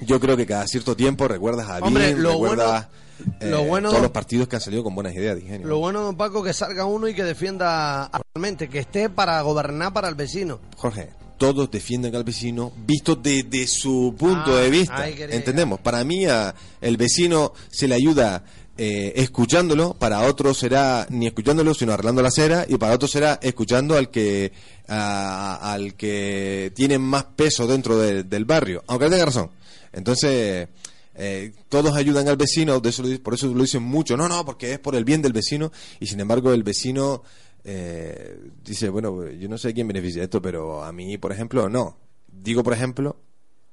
Yo 0.01 0.21
creo 0.21 0.37
que 0.37 0.47
cada 0.47 0.67
cierto 0.67 0.97
tiempo 0.97 1.27
recuerdas 1.29 1.69
a 1.69 1.79
Hombre, 1.79 2.07
bien, 2.09 2.23
lo 2.23 2.31
recuerdas 2.33 2.89
bueno- 2.89 3.51
lo 3.51 3.65
bueno- 3.65 3.89
todos 3.91 4.03
los 4.03 4.11
partidos 4.11 4.47
que 4.49 4.57
han 4.57 4.63
salido 4.63 4.83
con 4.85 4.95
buenas 4.95 5.15
ideas 5.15 5.37
de 5.37 5.43
ingenio. 5.43 5.67
Lo 5.67 5.79
bueno, 5.79 6.03
don 6.03 6.17
Paco, 6.17 6.43
que 6.43 6.53
salga 6.53 6.85
uno 6.85 7.09
y 7.09 7.15
que 7.15 7.25
defienda 7.25 8.11
realmente, 8.35 8.69
que 8.69 8.79
esté 8.81 9.09
para 9.09 9.41
gobernar 9.41 9.93
para 9.95 10.09
el 10.09 10.15
vecino. 10.15 10.61
Jorge, 10.77 11.09
todos 11.39 11.71
defienden 11.71 12.15
al 12.15 12.25
vecino 12.25 12.73
visto 12.87 13.17
desde 13.17 13.67
su 13.67 14.15
punto 14.19 14.55
Ah, 14.57 14.61
de 14.61 14.71
vista. 14.71 15.09
¿Entendemos? 15.09 15.81
Para 15.81 16.05
mí 16.05 16.27
a 16.27 16.55
el 16.81 16.97
vecino 16.99 17.53
se 17.71 17.89
le 17.89 17.95
ayuda 17.95 18.43
eh, 18.79 19.15
escuchándolo, 19.23 19.95
para 19.95 20.21
otro 20.21 20.53
será 20.53 21.07
ni 21.09 21.27
escuchándolo 21.27 21.73
sino 21.73 21.95
arreglando 21.95 22.21
la 22.21 22.29
acera 22.29 22.67
y 22.69 22.77
para 22.77 22.93
otro 22.95 23.09
será 23.09 23.39
escuchando 23.43 23.97
al 23.97 24.11
que 24.11 24.53
a- 24.87 25.73
al 25.73 25.95
que 25.95 26.71
tiene 26.77 26.99
más 26.99 27.25
peso 27.25 27.67
dentro 27.67 27.97
de- 27.99 28.23
del 28.25 28.45
barrio, 28.45 28.85
aunque 28.87 29.09
tenga 29.09 29.25
razón. 29.25 29.51
Entonces 29.97 30.69
eh, 31.15 31.53
todos 31.69 31.97
ayudan 31.97 32.29
al 32.29 32.37
vecino, 32.37 32.79
de 32.79 32.91
eso 32.91 33.03
por 33.23 33.35
eso 33.35 33.49
lo 33.49 33.63
dicen 33.63 33.83
mucho, 33.83 34.17
no, 34.17 34.29
no, 34.29 34.45
porque 34.45 34.75
es 34.75 34.79
por 34.79 34.95
el 34.95 35.05
bien 35.05 35.23
del 35.23 35.33
vecino 35.33 35.73
y 35.99 36.07
sin 36.07 36.21
embargo 36.21 36.53
el 36.53 36.63
vecino 36.63 37.23
eh, 37.65 38.39
dice, 38.63 38.91
bueno, 38.91 39.29
yo 39.31 39.49
no 39.49 39.59
sé 39.59 39.75
quién 39.75 39.89
beneficia 39.89 40.23
esto, 40.23 40.41
pero 40.41 40.85
a 40.85 40.93
mí, 40.93 41.19
por 41.19 41.33
ejemplo, 41.33 41.69
no. 41.69 41.97
Digo, 42.29 42.63
por 42.63 42.75
ejemplo, 42.75 43.17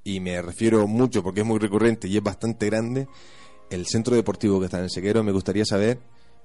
y 0.04 0.20
me 0.20 0.42
refiero 0.42 0.88
mucho 0.88 1.22
porque 1.22 1.42
es 1.42 1.46
muy 1.46 1.60
recurrente 1.60 2.08
y 2.08 2.18
es 2.18 2.24
bastante 2.24 2.66
grande, 2.68 3.08
el 3.70 3.86
centro 3.86 4.16
deportivo 4.16 4.60
que 4.60 4.66
está 4.66 4.78
en 4.78 4.86
el 4.86 4.90
Sequero, 4.90 5.24
me 5.24 5.32
gustaría 5.32 5.66
saber 5.66 6.00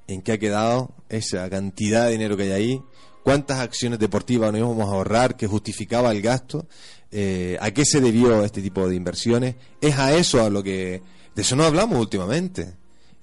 en 0.09 0.21
qué 0.23 0.33
ha 0.33 0.39
quedado 0.39 0.95
esa 1.09 1.49
cantidad 1.49 2.07
de 2.07 2.13
dinero 2.13 2.37
que 2.37 2.45
hay 2.45 2.51
ahí, 2.51 2.83
cuántas 3.23 3.59
acciones 3.59 3.99
deportivas 3.99 4.53
nos 4.53 4.61
íbamos 4.61 4.89
a 4.89 4.93
ahorrar 4.93 5.37
que 5.37 5.47
justificaba 5.47 6.13
el 6.13 6.23
gasto, 6.23 6.67
eh, 7.11 7.57
a 7.61 7.71
qué 7.71 7.85
se 7.85 8.01
debió 8.01 8.45
este 8.45 8.63
tipo 8.63 8.89
de 8.89 8.97
inversiones, 8.97 9.57
es 9.81 9.99
a 9.99 10.15
eso 10.17 10.43
a 10.43 10.51
lo 10.51 10.63
que... 10.63 11.03
De 11.35 11.43
eso 11.43 11.57
no 11.57 11.65
hablamos 11.65 11.99
últimamente. 11.99 12.75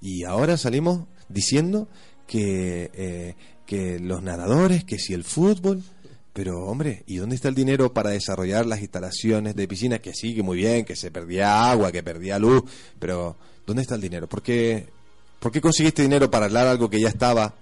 Y 0.02 0.24
ahora 0.24 0.58
salimos 0.58 1.06
diciendo 1.28 1.88
que, 2.28 2.92
eh, 2.94 3.36
que 3.66 4.00
los 4.00 4.22
nadadores, 4.22 4.84
que 4.84 5.00
si 5.00 5.14
el 5.14 5.24
fútbol... 5.24 5.84
Pero 6.34 6.66
hombre, 6.66 7.04
¿y 7.08 7.16
dónde 7.16 7.38
está 7.38 7.48
el 7.48 7.56
dinero 7.56 7.94
para 7.94 8.10
desarrollar 8.10 8.66
las 8.66 8.82
instalaciones 8.82 9.56
de 9.56 9.70
piscinas? 9.70 10.02
Que 10.02 10.14
sí, 10.14 10.36
que 10.36 10.44
muy 10.44 10.58
bien, 10.58 10.84
que 10.84 10.98
se 10.98 11.10
perdía 11.10 11.72
agua, 11.72 11.94
que 11.94 12.04
perdía 12.04 12.38
luz, 12.38 12.64
pero 13.00 13.38
¿dónde 13.66 13.84
está 13.84 13.96
el 13.96 14.02
dinero? 14.02 14.28
¿Por 14.28 14.42
qué, 14.42 14.86
¿por 15.40 15.50
qué 15.50 15.62
conseguiste 15.62 16.02
dinero 16.02 16.30
para 16.30 16.48
arreglar 16.48 16.68
algo 16.68 16.90
que 16.90 17.00
ya 17.00 17.08
estaba 17.08 17.56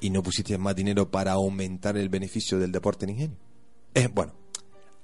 y 0.00 0.10
no 0.10 0.22
pusiste 0.22 0.56
más 0.58 0.74
dinero 0.74 1.10
para 1.10 1.32
aumentar 1.32 1.96
el 1.96 2.08
beneficio 2.08 2.58
del 2.58 2.72
deporte 2.72 3.04
en 3.04 3.10
ingenio? 3.10 3.36
Es 3.94 4.12
bueno, 4.12 4.32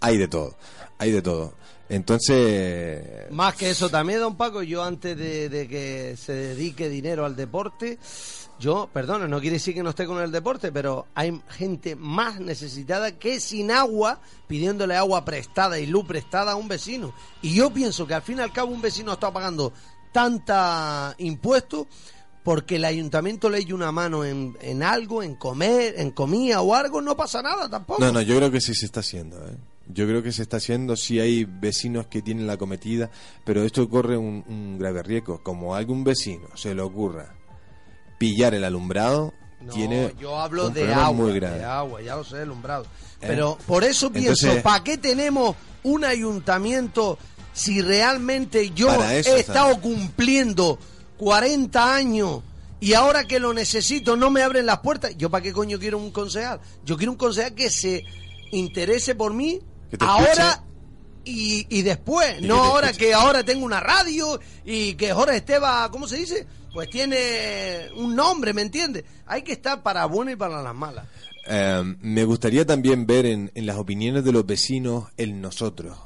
hay 0.01 0.19
de 0.19 0.29
todo, 0.29 0.57
hay 0.99 1.11
de 1.11 1.23
todo. 1.23 1.55
Entonces, 1.89 3.31
Más 3.31 3.55
que 3.55 3.71
eso 3.71 3.89
también, 3.89 4.19
don 4.19 4.37
Paco, 4.37 4.63
yo 4.63 4.83
antes 4.83 5.17
de, 5.17 5.49
de 5.49 5.69
que 5.69 6.17
se 6.17 6.33
dedique 6.33 6.89
dinero 6.89 7.25
al 7.25 7.37
deporte, 7.37 7.99
yo, 8.59 8.89
perdón, 8.93 9.29
no 9.29 9.41
quiere 9.41 9.55
decir 9.55 9.75
que 9.75 9.83
no 9.83 9.91
esté 9.91 10.07
con 10.07 10.21
el 10.23 10.33
deporte, 10.33 10.73
pero 10.73 11.07
hay 11.15 11.41
gente 11.51 11.95
más 11.95 12.41
necesitada 12.41 13.13
que 13.13 13.39
sin 13.39 13.71
agua, 13.71 14.21
pidiéndole 14.47 14.97
agua 14.97 15.25
prestada 15.25 15.79
y 15.79 15.87
luz 15.87 16.07
prestada 16.07 16.53
a 16.53 16.57
un 16.57 16.67
vecino. 16.67 17.13
Y 17.43 17.55
yo 17.55 17.71
pienso 17.71 18.07
que 18.07 18.15
al 18.15 18.23
fin 18.23 18.39
y 18.39 18.41
al 18.41 18.53
cabo 18.53 18.73
un 18.73 18.81
vecino 18.81 19.13
está 19.13 19.31
pagando 19.31 19.73
tanta 20.11 21.15
impuesto 21.19 21.87
porque 22.47 22.77
el 22.77 22.85
ayuntamiento 22.85 23.51
le 23.51 23.59
eche 23.59 23.75
una 23.75 23.91
mano 23.91 24.25
en, 24.25 24.57
en 24.61 24.85
algo, 24.85 25.25
en 25.25 25.35
comer, 25.35 25.97
en 25.99 26.13
comida 26.13 26.61
o 26.63 26.77
algo, 26.77 27.03
no 27.03 27.17
pasa 27.17 27.43
nada 27.43 27.69
tampoco. 27.69 28.01
No, 28.01 28.13
no, 28.13 28.23
yo 28.23 28.37
creo 28.37 28.53
que 28.53 28.61
sí 28.61 28.73
se 28.73 28.87
está 28.87 29.01
haciendo. 29.01 29.37
¿eh? 29.49 29.57
Yo 29.89 30.07
creo 30.07 30.23
que 30.23 30.31
se 30.31 30.43
está 30.43 30.59
haciendo. 30.59 30.95
Sí 30.95 31.19
hay 31.19 31.45
vecinos 31.45 32.07
que 32.07 32.23
tienen 32.23 32.47
la 32.47 32.57
cometida, 32.57 33.11
pero 33.45 33.65
esto 33.65 33.89
corre 33.89 34.17
un, 34.17 34.45
un 34.47 34.79
grave 34.79 35.03
riesgo. 35.03 35.43
Como 35.43 35.75
a 35.75 35.79
algún 35.79 36.05
vecino 36.05 36.47
se 36.55 36.73
le 36.73 36.83
ocurra 36.83 37.35
pillar 38.17 38.55
el 38.55 38.63
alumbrado, 38.63 39.35
No, 39.61 39.73
tiene 39.73 40.15
yo 40.17 40.39
hablo 40.39 40.69
un 40.69 40.73
de 40.73 40.95
agua, 40.95 41.33
de 41.33 41.65
agua, 41.65 42.01
ya 42.01 42.15
lo 42.15 42.23
sé, 42.23 42.43
alumbrado. 42.43 42.85
¿Eh? 42.85 43.27
Pero 43.27 43.59
por 43.67 43.83
eso 43.83 44.13
pienso, 44.13 44.47
Entonces- 44.47 44.63
¿para 44.63 44.85
qué 44.85 44.99
tenemos 44.99 45.57
un 45.83 46.05
ayuntamiento 46.05 47.19
si 47.53 47.83
realmente 47.83 48.71
yo 48.71 48.89
he 49.03 49.19
estado 49.19 49.81
cumpliendo 49.81 50.79
40 51.19 51.95
años 51.95 52.43
y 52.81 52.93
ahora 52.95 53.27
que 53.27 53.41
lo 53.41 53.55
necesito 53.55 54.17
no 54.17 54.31
me 54.31 54.43
abren 54.43 54.67
las 54.67 54.81
puertas? 54.81 55.17
¿Yo 55.17 55.31
para 55.31 55.43
qué 55.43 55.53
coño 55.53 55.79
quiero 55.79 55.99
un 55.99 56.11
concejal? 56.11 56.61
Yo 56.85 56.97
quiero 56.97 57.13
un 57.13 57.19
concejal 57.19 57.55
que 57.55 57.71
se 57.71 58.05
interese 58.53 59.15
por 59.15 59.33
mí 59.35 59.61
Que 59.91 59.97
ahora 60.01 60.63
y, 61.25 61.67
y 61.77 61.83
después, 61.83 62.41
Y 62.41 62.47
no 62.47 62.55
que 62.55 62.61
ahora 62.61 62.87
escuche. 62.91 63.07
que 63.07 63.15
ahora 63.15 63.45
tengo 63.45 63.65
una 63.65 63.81
radio 63.81 64.39
y 64.65 64.95
que 64.95 65.13
Jorge 65.13 65.39
Esteba, 65.39 65.91
¿cómo 65.91 66.07
se 66.07 66.17
dice? 66.19 66.47
Pues 66.73 66.89
tiene 66.91 67.89
un 67.97 68.15
nombre, 68.15 68.53
¿me 68.53 68.63
entiendes? 68.63 69.05
Hay 69.27 69.43
que 69.43 69.53
estar 69.53 69.83
para 69.83 70.05
bueno 70.07 70.31
y 70.31 70.37
para 70.37 70.63
las 70.63 70.75
malas. 70.75 71.07
Eh, 71.49 71.83
me 72.01 72.25
gustaría 72.25 72.65
también 72.67 73.07
ver 73.07 73.27
en, 73.27 73.51
en 73.55 73.67
las 73.67 73.77
opiniones 73.77 74.23
de 74.25 74.33
los 74.33 74.45
vecinos 74.47 75.09
el 75.17 75.41
nosotros. 75.41 75.97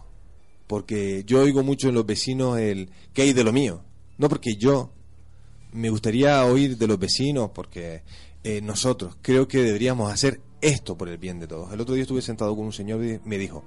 Porque 0.67 1.25
yo 1.27 1.41
oigo 1.41 1.63
mucho 1.65 1.89
en 1.89 1.97
los 1.97 2.07
vecinos 2.07 2.59
el 2.59 2.91
¿qué 3.13 3.23
hay 3.23 3.33
de 3.33 3.43
lo 3.45 3.53
mío? 3.53 3.83
No 4.17 4.29
porque 4.29 4.55
yo. 4.57 4.93
Me 5.73 5.91
gustaría 5.91 6.45
oír 6.45 6.77
de 6.77 6.87
los 6.87 6.99
vecinos 6.99 7.51
porque 7.55 8.03
eh, 8.45 8.61
nosotros 8.63 9.17
creo 9.23 9.47
que 9.49 9.63
deberíamos 9.63 10.13
hacer 10.13 10.41
esto 10.61 10.97
por 10.97 11.09
el 11.09 11.19
bien 11.19 11.39
de 11.41 11.47
todos. 11.47 11.73
El 11.73 11.81
otro 11.81 11.95
día 11.95 12.03
estuve 12.03 12.23
sentado 12.23 12.55
con 12.57 12.67
un 12.67 12.73
señor 12.73 13.05
y 13.05 13.21
me 13.25 13.39
dijo, 13.39 13.65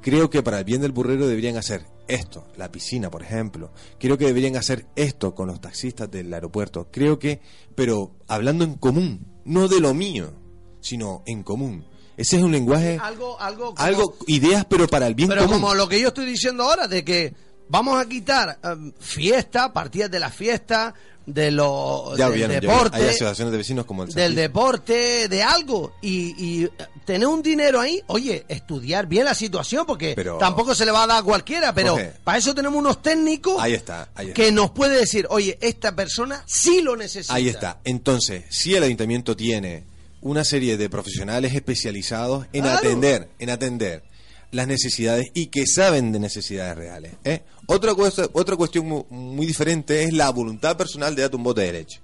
creo 0.00 0.30
que 0.30 0.42
para 0.42 0.58
el 0.58 0.64
bien 0.64 0.80
del 0.80 0.92
burrero 0.92 1.26
deberían 1.26 1.56
hacer 1.56 1.84
esto, 2.08 2.46
la 2.56 2.70
piscina, 2.72 3.10
por 3.10 3.22
ejemplo. 3.22 3.72
Creo 3.98 4.16
que 4.18 4.26
deberían 4.26 4.56
hacer 4.56 4.86
esto 4.96 5.34
con 5.34 5.48
los 5.48 5.60
taxistas 5.60 6.10
del 6.10 6.32
aeropuerto. 6.32 6.88
Creo 6.90 7.18
que, 7.18 7.40
pero 7.74 8.12
hablando 8.28 8.64
en 8.64 8.74
común, 8.74 9.26
no 9.44 9.68
de 9.68 9.80
lo 9.80 9.92
mío, 9.94 10.32
sino 10.80 11.22
en 11.26 11.42
común. 11.42 11.84
Ese 12.16 12.36
es 12.36 12.42
un 12.42 12.52
lenguaje, 12.52 12.98
Algo, 13.00 13.40
algo, 13.40 13.74
como- 13.74 13.78
algo, 13.86 14.16
ideas, 14.26 14.66
pero 14.68 14.86
para 14.88 15.06
el 15.06 15.14
bien 15.14 15.28
pero 15.30 15.42
común. 15.46 15.60
como 15.60 15.74
lo 15.74 15.88
que 15.88 16.00
yo 16.00 16.08
estoy 16.08 16.26
diciendo 16.26 16.64
ahora, 16.64 16.86
de 16.86 17.02
que 17.04 17.34
vamos 17.70 17.98
a 17.98 18.06
quitar 18.08 18.58
em, 18.62 18.92
fiesta, 19.00 19.72
partidas 19.72 20.10
de 20.10 20.18
la 20.20 20.28
fiesta, 20.30 20.92
de 21.26 21.50
los 21.52 22.18
ya 22.18 22.24
del 22.26 22.34
vieron, 22.34 22.54
ya 22.54 22.60
deporte, 22.60 22.90
vieron. 22.96 23.02
hay 23.08 23.14
asociaciones 23.14 23.52
de 23.52 23.58
vecinos 23.58 23.84
como 23.86 24.02
el 24.02 24.12
del 24.12 24.34
deporte, 24.34 25.28
de 25.28 25.42
algo, 25.44 25.94
y, 26.02 26.34
y, 26.36 26.64
eh, 26.64 26.70
tener 27.04 27.28
un 27.28 27.40
dinero 27.42 27.78
ahí, 27.80 28.02
oye, 28.08 28.44
estudiar 28.48 29.06
bien 29.06 29.24
la 29.26 29.34
situación, 29.34 29.86
porque 29.86 30.14
Pero- 30.16 30.38
tampoco 30.38 30.74
se 30.74 30.84
le 30.84 30.90
va 30.90 31.04
a 31.04 31.06
dar 31.06 31.18
a 31.20 31.22
cualquiera, 31.22 31.72
pero 31.72 31.92
Jorge. 31.92 32.14
para 32.24 32.38
eso 32.38 32.52
tenemos 32.54 32.76
unos 32.78 33.00
técnicos 33.02 33.56
Ahí 33.62 33.74
está, 33.74 34.08
ahí 34.16 34.28
está. 34.28 34.34
que 34.42 34.50
nos 34.50 34.70
puede 34.72 34.98
decir, 34.98 35.26
oye, 35.30 35.56
esta 35.60 35.94
persona 35.94 36.42
sí 36.46 36.80
lo 36.82 36.96
necesita. 36.96 37.34
Ahí 37.34 37.48
está. 37.48 37.78
Entonces, 37.84 38.44
si 38.50 38.74
el 38.74 38.82
ayuntamiento 38.82 39.36
tiene 39.36 39.84
una 40.22 40.42
serie 40.44 40.76
de 40.76 40.90
profesionales 40.90 41.54
especializados 41.54 42.46
en 42.52 42.62
Claro. 42.62 42.78
atender, 42.78 43.28
en 43.38 43.50
atender 43.50 44.02
las 44.50 44.66
necesidades 44.66 45.30
y 45.34 45.46
que 45.46 45.66
saben 45.66 46.12
de 46.12 46.18
necesidades 46.18 46.76
reales. 46.76 47.12
¿eh? 47.24 47.42
Otra, 47.66 47.92
otra 48.32 48.56
cuestión 48.56 48.86
mu- 48.88 49.04
muy, 49.10 49.46
diferente 49.46 50.02
es 50.02 50.12
la 50.12 50.30
voluntad 50.30 50.76
personal 50.76 51.14
de 51.14 51.22
darte 51.22 51.36
un 51.36 51.44
bote 51.44 51.60
de 51.62 51.72
leche. 51.72 52.00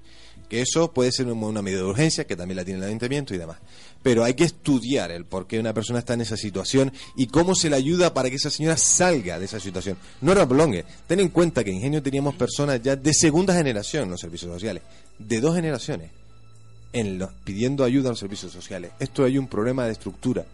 Que 0.48 0.60
eso 0.60 0.92
puede 0.92 1.10
ser 1.10 1.26
una 1.26 1.34
una 1.46 1.60
medida 1.62 1.78
de 1.80 1.86
urgencia, 1.86 2.24
que 2.24 2.36
también 2.36 2.56
la 2.56 2.64
tiene 2.64 2.78
el 2.78 2.86
ayuntamiento 2.86 3.34
y 3.34 3.38
demás. 3.38 3.56
Pero 4.04 4.22
hay 4.22 4.34
que 4.34 4.44
estudiar 4.44 5.10
el 5.10 5.24
por 5.24 5.48
qué 5.48 5.58
una 5.58 5.74
persona 5.74 5.98
está 5.98 6.14
en 6.14 6.20
esa 6.20 6.36
situación 6.36 6.92
y 7.16 7.26
cómo 7.26 7.56
se 7.56 7.68
le 7.68 7.74
ayuda 7.74 8.14
para 8.14 8.30
que 8.30 8.36
esa 8.36 8.50
señora 8.50 8.76
salga 8.76 9.40
de 9.40 9.46
esa 9.46 9.58
situación. 9.58 9.98
No 10.20 10.32
replongue. 10.34 10.84
Ten 11.08 11.18
en 11.18 11.30
cuenta 11.30 11.64
que 11.64 11.70
en 11.70 11.76
Ingenio 11.78 12.00
teníamos 12.00 12.36
personas 12.36 12.80
ya 12.80 12.94
de 12.94 13.12
segunda 13.12 13.54
generación 13.54 14.04
en 14.04 14.10
los 14.12 14.20
servicios 14.20 14.52
sociales, 14.52 14.84
de 15.18 15.40
dos 15.40 15.56
generaciones 15.56 16.12
en 16.92 17.18
los, 17.18 17.32
pidiendo 17.42 17.82
ayuda 17.82 18.10
a 18.10 18.12
los 18.12 18.20
servicios 18.20 18.52
sociales. 18.52 18.92
Esto 19.00 19.24
hay 19.24 19.38
un 19.38 19.48
problema 19.48 19.84
de 19.86 19.92
estructura, 19.92 20.44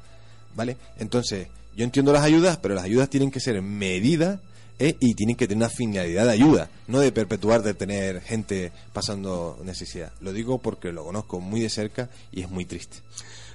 ¿vale? 0.57 0.78
Entonces, 0.98 1.48
yo 1.77 1.85
entiendo 1.85 2.13
las 2.13 2.23
ayudas, 2.25 2.57
pero 2.59 2.75
las 2.75 2.85
ayudas 2.85 3.09
tienen 3.09 3.31
que 3.31 3.41
ser 3.41 3.61
medidas 3.63 4.41
¿eh? 4.79 4.97
y 5.01 5.15
tienen 5.15 5.37
que 5.37 5.47
tener 5.47 5.65
una 5.65 5.69
finalidad 5.75 6.25
de 6.27 6.33
ayuda, 6.33 6.69
no 6.89 7.01
de 7.01 7.13
perpetuar 7.13 7.63
de 7.63 7.75
tener 7.75 8.21
gente 8.21 8.73
pasando 8.93 9.59
necesidad. 9.65 10.13
Lo 10.21 10.33
digo 10.33 10.59
porque 10.59 10.93
lo 10.93 11.05
conozco 11.05 11.41
muy 11.41 11.61
de 11.61 11.69
cerca 11.71 12.09
y 12.31 12.43
es 12.43 12.51
muy 12.51 12.65
triste. 12.65 12.99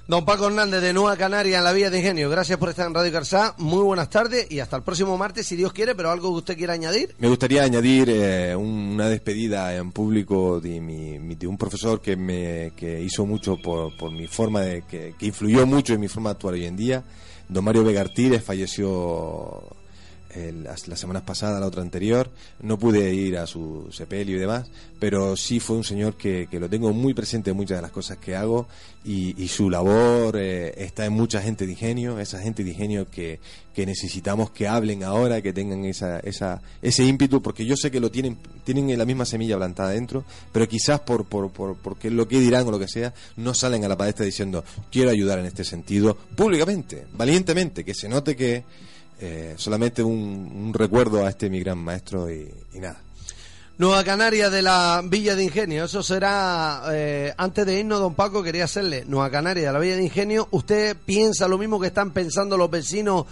Don 0.06 0.24
Paco 0.24 0.46
Hernández 0.46 0.80
de 0.80 0.94
Nueva 0.94 1.18
Canaria 1.18 1.58
en 1.58 1.64
la 1.64 1.72
Vía 1.74 1.90
de 1.90 1.98
Ingenio. 1.98 2.30
Gracias 2.30 2.56
por 2.58 2.70
estar 2.70 2.86
en 2.86 2.94
Radio 2.94 3.12
Carsá. 3.12 3.54
Muy 3.58 3.82
buenas 3.82 4.08
tardes 4.08 4.50
y 4.50 4.58
hasta 4.58 4.76
el 4.76 4.82
próximo 4.82 5.18
martes, 5.18 5.46
si 5.46 5.54
Dios 5.54 5.70
quiere, 5.74 5.94
pero 5.94 6.10
algo 6.10 6.30
que 6.30 6.38
usted 6.38 6.56
quiera 6.56 6.72
añadir. 6.72 7.14
Me 7.18 7.28
gustaría 7.28 7.62
añadir 7.62 8.08
eh, 8.08 8.56
un- 8.56 8.92
una 8.94 9.10
despedida 9.10 9.76
en 9.76 9.92
público 9.92 10.60
de, 10.60 10.80
mi, 10.80 11.18
mi- 11.18 11.34
de 11.34 11.46
un 11.46 11.58
profesor 11.58 12.00
que 12.00 12.16
me 12.16 12.72
que 12.74 13.02
hizo 13.02 13.26
mucho 13.26 13.58
por, 13.62 13.94
por 13.98 14.10
mi 14.10 14.26
forma 14.26 14.62
de 14.62 14.80
que, 14.88 15.14
que 15.18 15.26
influyó 15.26 15.66
mucho 15.66 15.92
en 15.92 16.00
mi 16.00 16.08
forma 16.08 16.30
de 16.30 16.32
actuar 16.32 16.54
hoy 16.54 16.64
en 16.64 16.76
día. 16.76 17.04
Don 17.48 17.64
Mario 17.64 17.82
Vegartires 17.82 18.42
falleció 18.42 19.77
el- 20.38 20.64
las 20.64 20.80
semanas 21.00 21.22
pasadas, 21.22 21.60
la 21.60 21.66
otra 21.66 21.82
anterior. 21.82 22.30
No 22.60 22.78
pude 22.78 23.12
ir 23.14 23.36
a 23.38 23.46
su 23.46 23.88
sepelio 23.92 24.36
y 24.36 24.40
demás, 24.40 24.68
pero 24.98 25.36
sí 25.36 25.60
fue 25.60 25.76
un 25.76 25.84
señor 25.84 26.16
que, 26.16 26.46
que 26.50 26.58
lo 26.60 26.68
tengo 26.68 26.92
muy 26.92 27.14
presente 27.14 27.50
en 27.50 27.56
muchas 27.56 27.78
de 27.78 27.82
las 27.82 27.90
cosas 27.90 28.18
que 28.18 28.34
hago 28.36 28.68
y, 29.04 29.40
y 29.42 29.48
su 29.48 29.70
labor 29.70 30.36
eh, 30.38 30.74
está 30.76 31.06
en 31.06 31.12
mucha 31.12 31.40
gente 31.40 31.66
de 31.66 31.72
ingenio, 31.72 32.18
esa 32.18 32.40
gente 32.40 32.64
de 32.64 32.70
ingenio 32.70 33.08
que, 33.10 33.38
que 33.74 33.86
necesitamos 33.86 34.50
que 34.50 34.66
hablen 34.68 35.04
ahora, 35.04 35.40
que 35.40 35.52
tengan 35.52 35.84
esa, 35.84 36.18
esa, 36.20 36.60
ese 36.82 37.04
ímpetu, 37.04 37.40
porque 37.40 37.64
yo 37.64 37.76
sé 37.76 37.90
que 37.90 38.00
lo 38.00 38.10
tienen, 38.10 38.36
tienen 38.64 38.96
la 38.98 39.04
misma 39.04 39.24
semilla 39.24 39.56
plantada 39.56 39.90
dentro, 39.90 40.24
pero 40.52 40.68
quizás 40.68 41.00
por, 41.00 41.24
por, 41.26 41.50
por, 41.50 41.76
porque 41.76 42.10
lo 42.10 42.26
que 42.26 42.40
dirán 42.40 42.66
o 42.66 42.70
lo 42.70 42.78
que 42.78 42.88
sea, 42.88 43.14
no 43.36 43.54
salen 43.54 43.84
a 43.84 43.88
la 43.88 43.96
palestra 43.96 44.26
diciendo 44.26 44.64
quiero 44.90 45.10
ayudar 45.10 45.38
en 45.38 45.46
este 45.46 45.64
sentido 45.64 46.16
públicamente, 46.36 47.06
valientemente, 47.14 47.84
que 47.84 47.94
se 47.94 48.08
note 48.08 48.34
que 48.36 48.64
eh, 49.20 49.54
solamente 49.56 50.02
un, 50.02 50.72
recuerdo 50.72 51.26
a 51.26 51.30
este 51.30 51.50
mi 51.50 51.60
gran 51.60 51.78
maestro 51.78 52.30
y, 52.30 52.52
nada. 52.74 53.00
Nueva 53.76 54.02
Canaria 54.02 54.50
de 54.50 54.62
la 54.62 55.02
Villa 55.04 55.36
de 55.36 55.44
Ingenio. 55.44 55.84
Eso 55.84 56.02
será, 56.02 56.82
eh, 56.90 57.32
antes 57.36 57.64
de 57.64 57.78
irnos, 57.78 58.00
don 58.00 58.14
Paco, 58.14 58.42
quería 58.42 58.64
hacerle 58.64 59.04
Nueva 59.06 59.30
Canaria 59.30 59.68
de 59.68 59.72
la 59.72 59.78
Villa 59.78 59.96
de 59.96 60.04
Ingenio. 60.04 60.48
¿Usted 60.50 60.96
piensa 60.96 61.46
lo 61.46 61.58
mismo 61.58 61.80
que 61.80 61.88
están 61.88 62.10
pensando 62.12 62.56
los 62.56 62.70
vecinos, 62.70 63.26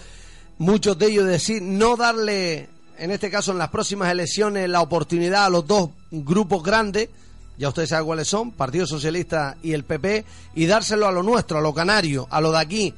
muchos 0.59 0.99
de 0.99 1.07
ellos, 1.07 1.27
decir, 1.27 1.62
no 1.62 1.96
darle, 1.96 2.68
en 2.99 3.11
este 3.11 3.31
caso 3.31 3.53
en 3.53 3.59
las 3.59 3.70
próximas 3.70 4.11
elecciones, 4.11 4.68
la 4.68 4.83
oportunidad 4.83 5.46
a 5.46 5.51
los 5.51 5.66
dos 5.66 5.90
grupos 6.11 6.62
grandes, 6.62 7.09
ya 7.59 7.68
usted 7.68 7.87
sabe 7.87 8.05
cuáles 8.05 8.29
son, 8.29 8.53
Partido 8.53 8.87
Socialista 8.87 9.57
y 9.62 9.72
el 9.72 9.85
PP, 9.85 10.25
y 10.55 10.66
dárselo 10.66 11.07
a 11.07 11.12
lo 11.12 11.22
nuestro, 11.22 11.59
a 11.59 11.61
lo 11.61 11.75
canario, 11.75 12.27
a 12.31 12.40
lo 12.40 12.53
de 12.53 12.59
aquí? 12.59 12.94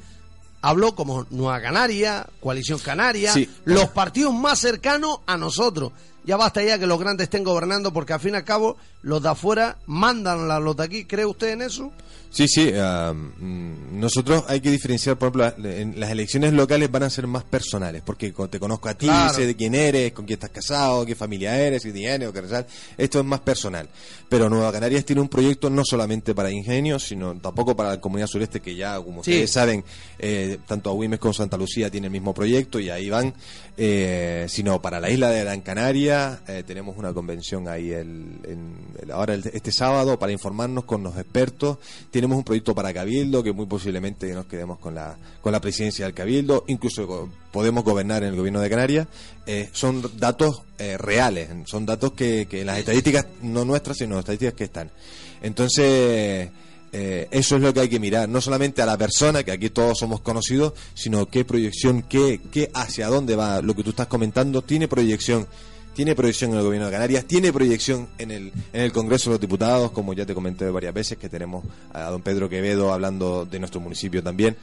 Habló 0.61 0.93
como 0.95 1.25
Nueva 1.29 1.61
Canaria, 1.61 2.27
Coalición 2.41 2.79
Canaria, 2.79 3.31
Sí. 3.33 3.49
los 3.65 3.87
partidos 3.89 4.33
más 4.33 4.59
cercanos 4.59 5.19
a 5.25 5.37
nosotros. 5.37 5.91
Ya 6.29 6.37
basta 6.37 6.61
ya 6.61 6.77
que 6.77 6.85
los 6.85 6.99
grandes 6.99 7.23
estén 7.25 7.43
gobernando 7.43 7.91
porque 7.91 8.13
al 8.13 8.19
fin 8.19 8.35
y 8.35 8.37
al 8.37 8.43
cabo 8.43 8.77
los 9.01 9.23
de 9.23 9.29
afuera 9.29 9.77
mandan 9.87 10.51
a 10.51 10.59
los 10.59 10.77
de 10.77 10.83
aquí. 10.83 11.05
¿Cree 11.05 11.25
usted 11.25 11.49
en 11.53 11.63
eso? 11.63 11.91
Sí, 12.31 12.47
sí. 12.47 12.71
mm, 12.71 13.99
nosotros 13.99 14.43
hay 14.47 14.61
que 14.61 14.69
diferenciar, 14.69 15.17
por 15.17 15.29
ejemplo, 15.29 15.51
la- 15.57 15.75
en 15.77 15.99
las 15.99 16.11
elecciones 16.11 16.53
locales 16.53 16.91
van 16.91 17.01
a 17.01 17.09
ser 17.09 17.25
más 17.25 17.43
personales, 17.43 18.03
porque 18.05 18.31
te 18.51 18.59
conozco 18.59 18.87
a 18.89 18.93
ti, 18.93 19.07
Claro. 19.07 19.33
sé 19.33 19.47
de 19.47 19.55
quién 19.55 19.73
eres, 19.73 20.11
con 20.13 20.25
quién 20.25 20.35
estás 20.37 20.51
casado, 20.51 21.03
qué 21.07 21.15
familia 21.15 21.57
eres, 21.57 21.81
si 21.81 21.91
tienes 21.91 22.27
o 22.29 22.31
qué 22.33 22.41
rezar. 22.41 22.67
Esto 22.95 23.17
es 23.19 23.25
más 23.25 23.39
personal. 23.39 23.89
Pero 24.29 24.47
Nueva 24.47 24.71
Canarias 24.71 25.03
tiene 25.05 25.23
un 25.23 25.29
proyecto 25.29 25.71
no 25.71 25.81
solamente 25.83 26.35
para 26.35 26.51
ingenios, 26.51 27.03
sino 27.07 27.33
tampoco 27.39 27.75
para 27.75 27.89
la 27.89 27.99
comunidad 27.99 28.27
sureste, 28.27 28.59
que 28.59 28.75
ya, 28.75 28.97
como 28.97 29.23
Sí. 29.23 29.31
ustedes 29.31 29.51
saben, 29.51 29.83
eh, 30.19 30.59
tanto 30.67 30.91
Agüimes 30.91 31.17
como 31.17 31.33
Santa 31.33 31.57
Lucía 31.57 31.89
tienen 31.89 32.09
el 32.09 32.11
mismo 32.11 32.35
proyecto 32.35 32.79
y 32.79 32.91
ahí 32.91 33.09
van, 33.09 33.33
eh, 33.75 34.45
sino 34.49 34.79
para 34.83 34.99
la 34.99 35.09
isla 35.09 35.31
de 35.31 35.39
Gran 35.43 35.61
Canaria. 35.61 36.18
Eh, 36.47 36.63
tenemos 36.65 36.97
una 36.97 37.13
convención 37.13 37.67
ahí 37.67 37.91
el, 37.91 38.25
en- 38.43 39.11
ahora 39.11 39.33
el- 39.33 39.49
este 39.53 39.71
sábado 39.71 40.17
para 40.19 40.31
informarnos 40.31 40.85
con 40.85 41.03
los 41.03 41.17
expertos. 41.17 41.77
Tenemos 42.11 42.37
un 42.37 42.43
proyecto 42.43 42.73
para 42.75 42.93
Cabildo 42.93 43.43
que 43.43 43.51
muy 43.53 43.65
posiblemente 43.65 44.33
nos 44.33 44.45
quedemos 44.45 44.79
con 44.79 44.95
la, 44.95 45.17
con 45.41 45.51
la 45.51 45.59
presidencia 45.61 46.05
del 46.05 46.13
Cabildo. 46.13 46.63
Incluso 46.67 47.29
podemos 47.51 47.83
gobernar 47.83 48.23
en 48.23 48.29
el 48.29 48.35
gobierno 48.35 48.61
de 48.61 48.69
Canarias. 48.69 49.07
Eh, 49.45 49.69
son 49.71 50.01
datos 50.17 50.61
eh, 50.77 50.97
reales, 50.97 51.49
son 51.65 51.85
datos 51.85 52.13
que, 52.13 52.47
que 52.49 52.63
las 52.65 52.77
estadísticas, 52.79 53.25
no 53.41 53.65
nuestras, 53.65 53.97
sino 53.97 54.15
las 54.15 54.23
estadísticas 54.23 54.53
que 54.55 54.63
están. 54.65 54.89
Entonces... 55.41 56.49
Eso 56.91 57.55
es 57.55 57.61
lo 57.61 57.71
que 57.71 57.81
hay 57.81 57.87
que 57.87 57.99
mirar, 57.99 58.27
no 58.27 58.41
solamente 58.41 58.81
a 58.81 58.85
la 58.87 58.97
persona, 58.97 59.43
que 59.43 59.51
aquí 59.51 59.69
todos 59.69 59.99
somos 59.99 60.21
conocidos, 60.21 60.73
sino 60.95 61.27
qué 61.27 61.45
proyección, 61.45 62.01
qué, 62.01 62.41
qué 62.51 62.71
hacia 62.73 63.09
dónde 63.09 63.35
va 63.35 63.61
lo 63.61 63.75
que 63.75 63.83
tú 63.83 63.91
estás 63.91 64.07
comentando, 64.07 64.63
tiene 64.63 64.87
proyección, 64.87 65.45
tiene 65.99 66.15
proyección 66.15 66.51
en 66.51 66.59
el 66.59 66.63
gobierno 66.63 66.85
de 66.85 66.93
Canarias, 66.93 67.25
tiene 67.25 67.51
proyección 67.51 68.07
en 68.17 68.31
el, 68.31 68.53
en 68.71 68.81
el 68.83 68.93
Congreso 68.93 69.31
de 69.31 69.33
los 69.33 69.41
Diputados, 69.41 69.91
como 69.91 70.13
ya 70.13 70.25
te 70.25 70.33
comenté 70.33 70.69
varias 70.69 70.93
veces, 70.93 71.17
que 71.17 71.27
tenemos 71.27 71.65
a 71.91 72.03
don 72.03 72.21
Pedro 72.21 72.47
Quevedo 72.47 72.93
hablando 72.93 73.45
de 73.45 73.59
nuestro 73.59 73.81
municipio 73.81 74.23
también. 74.23 74.55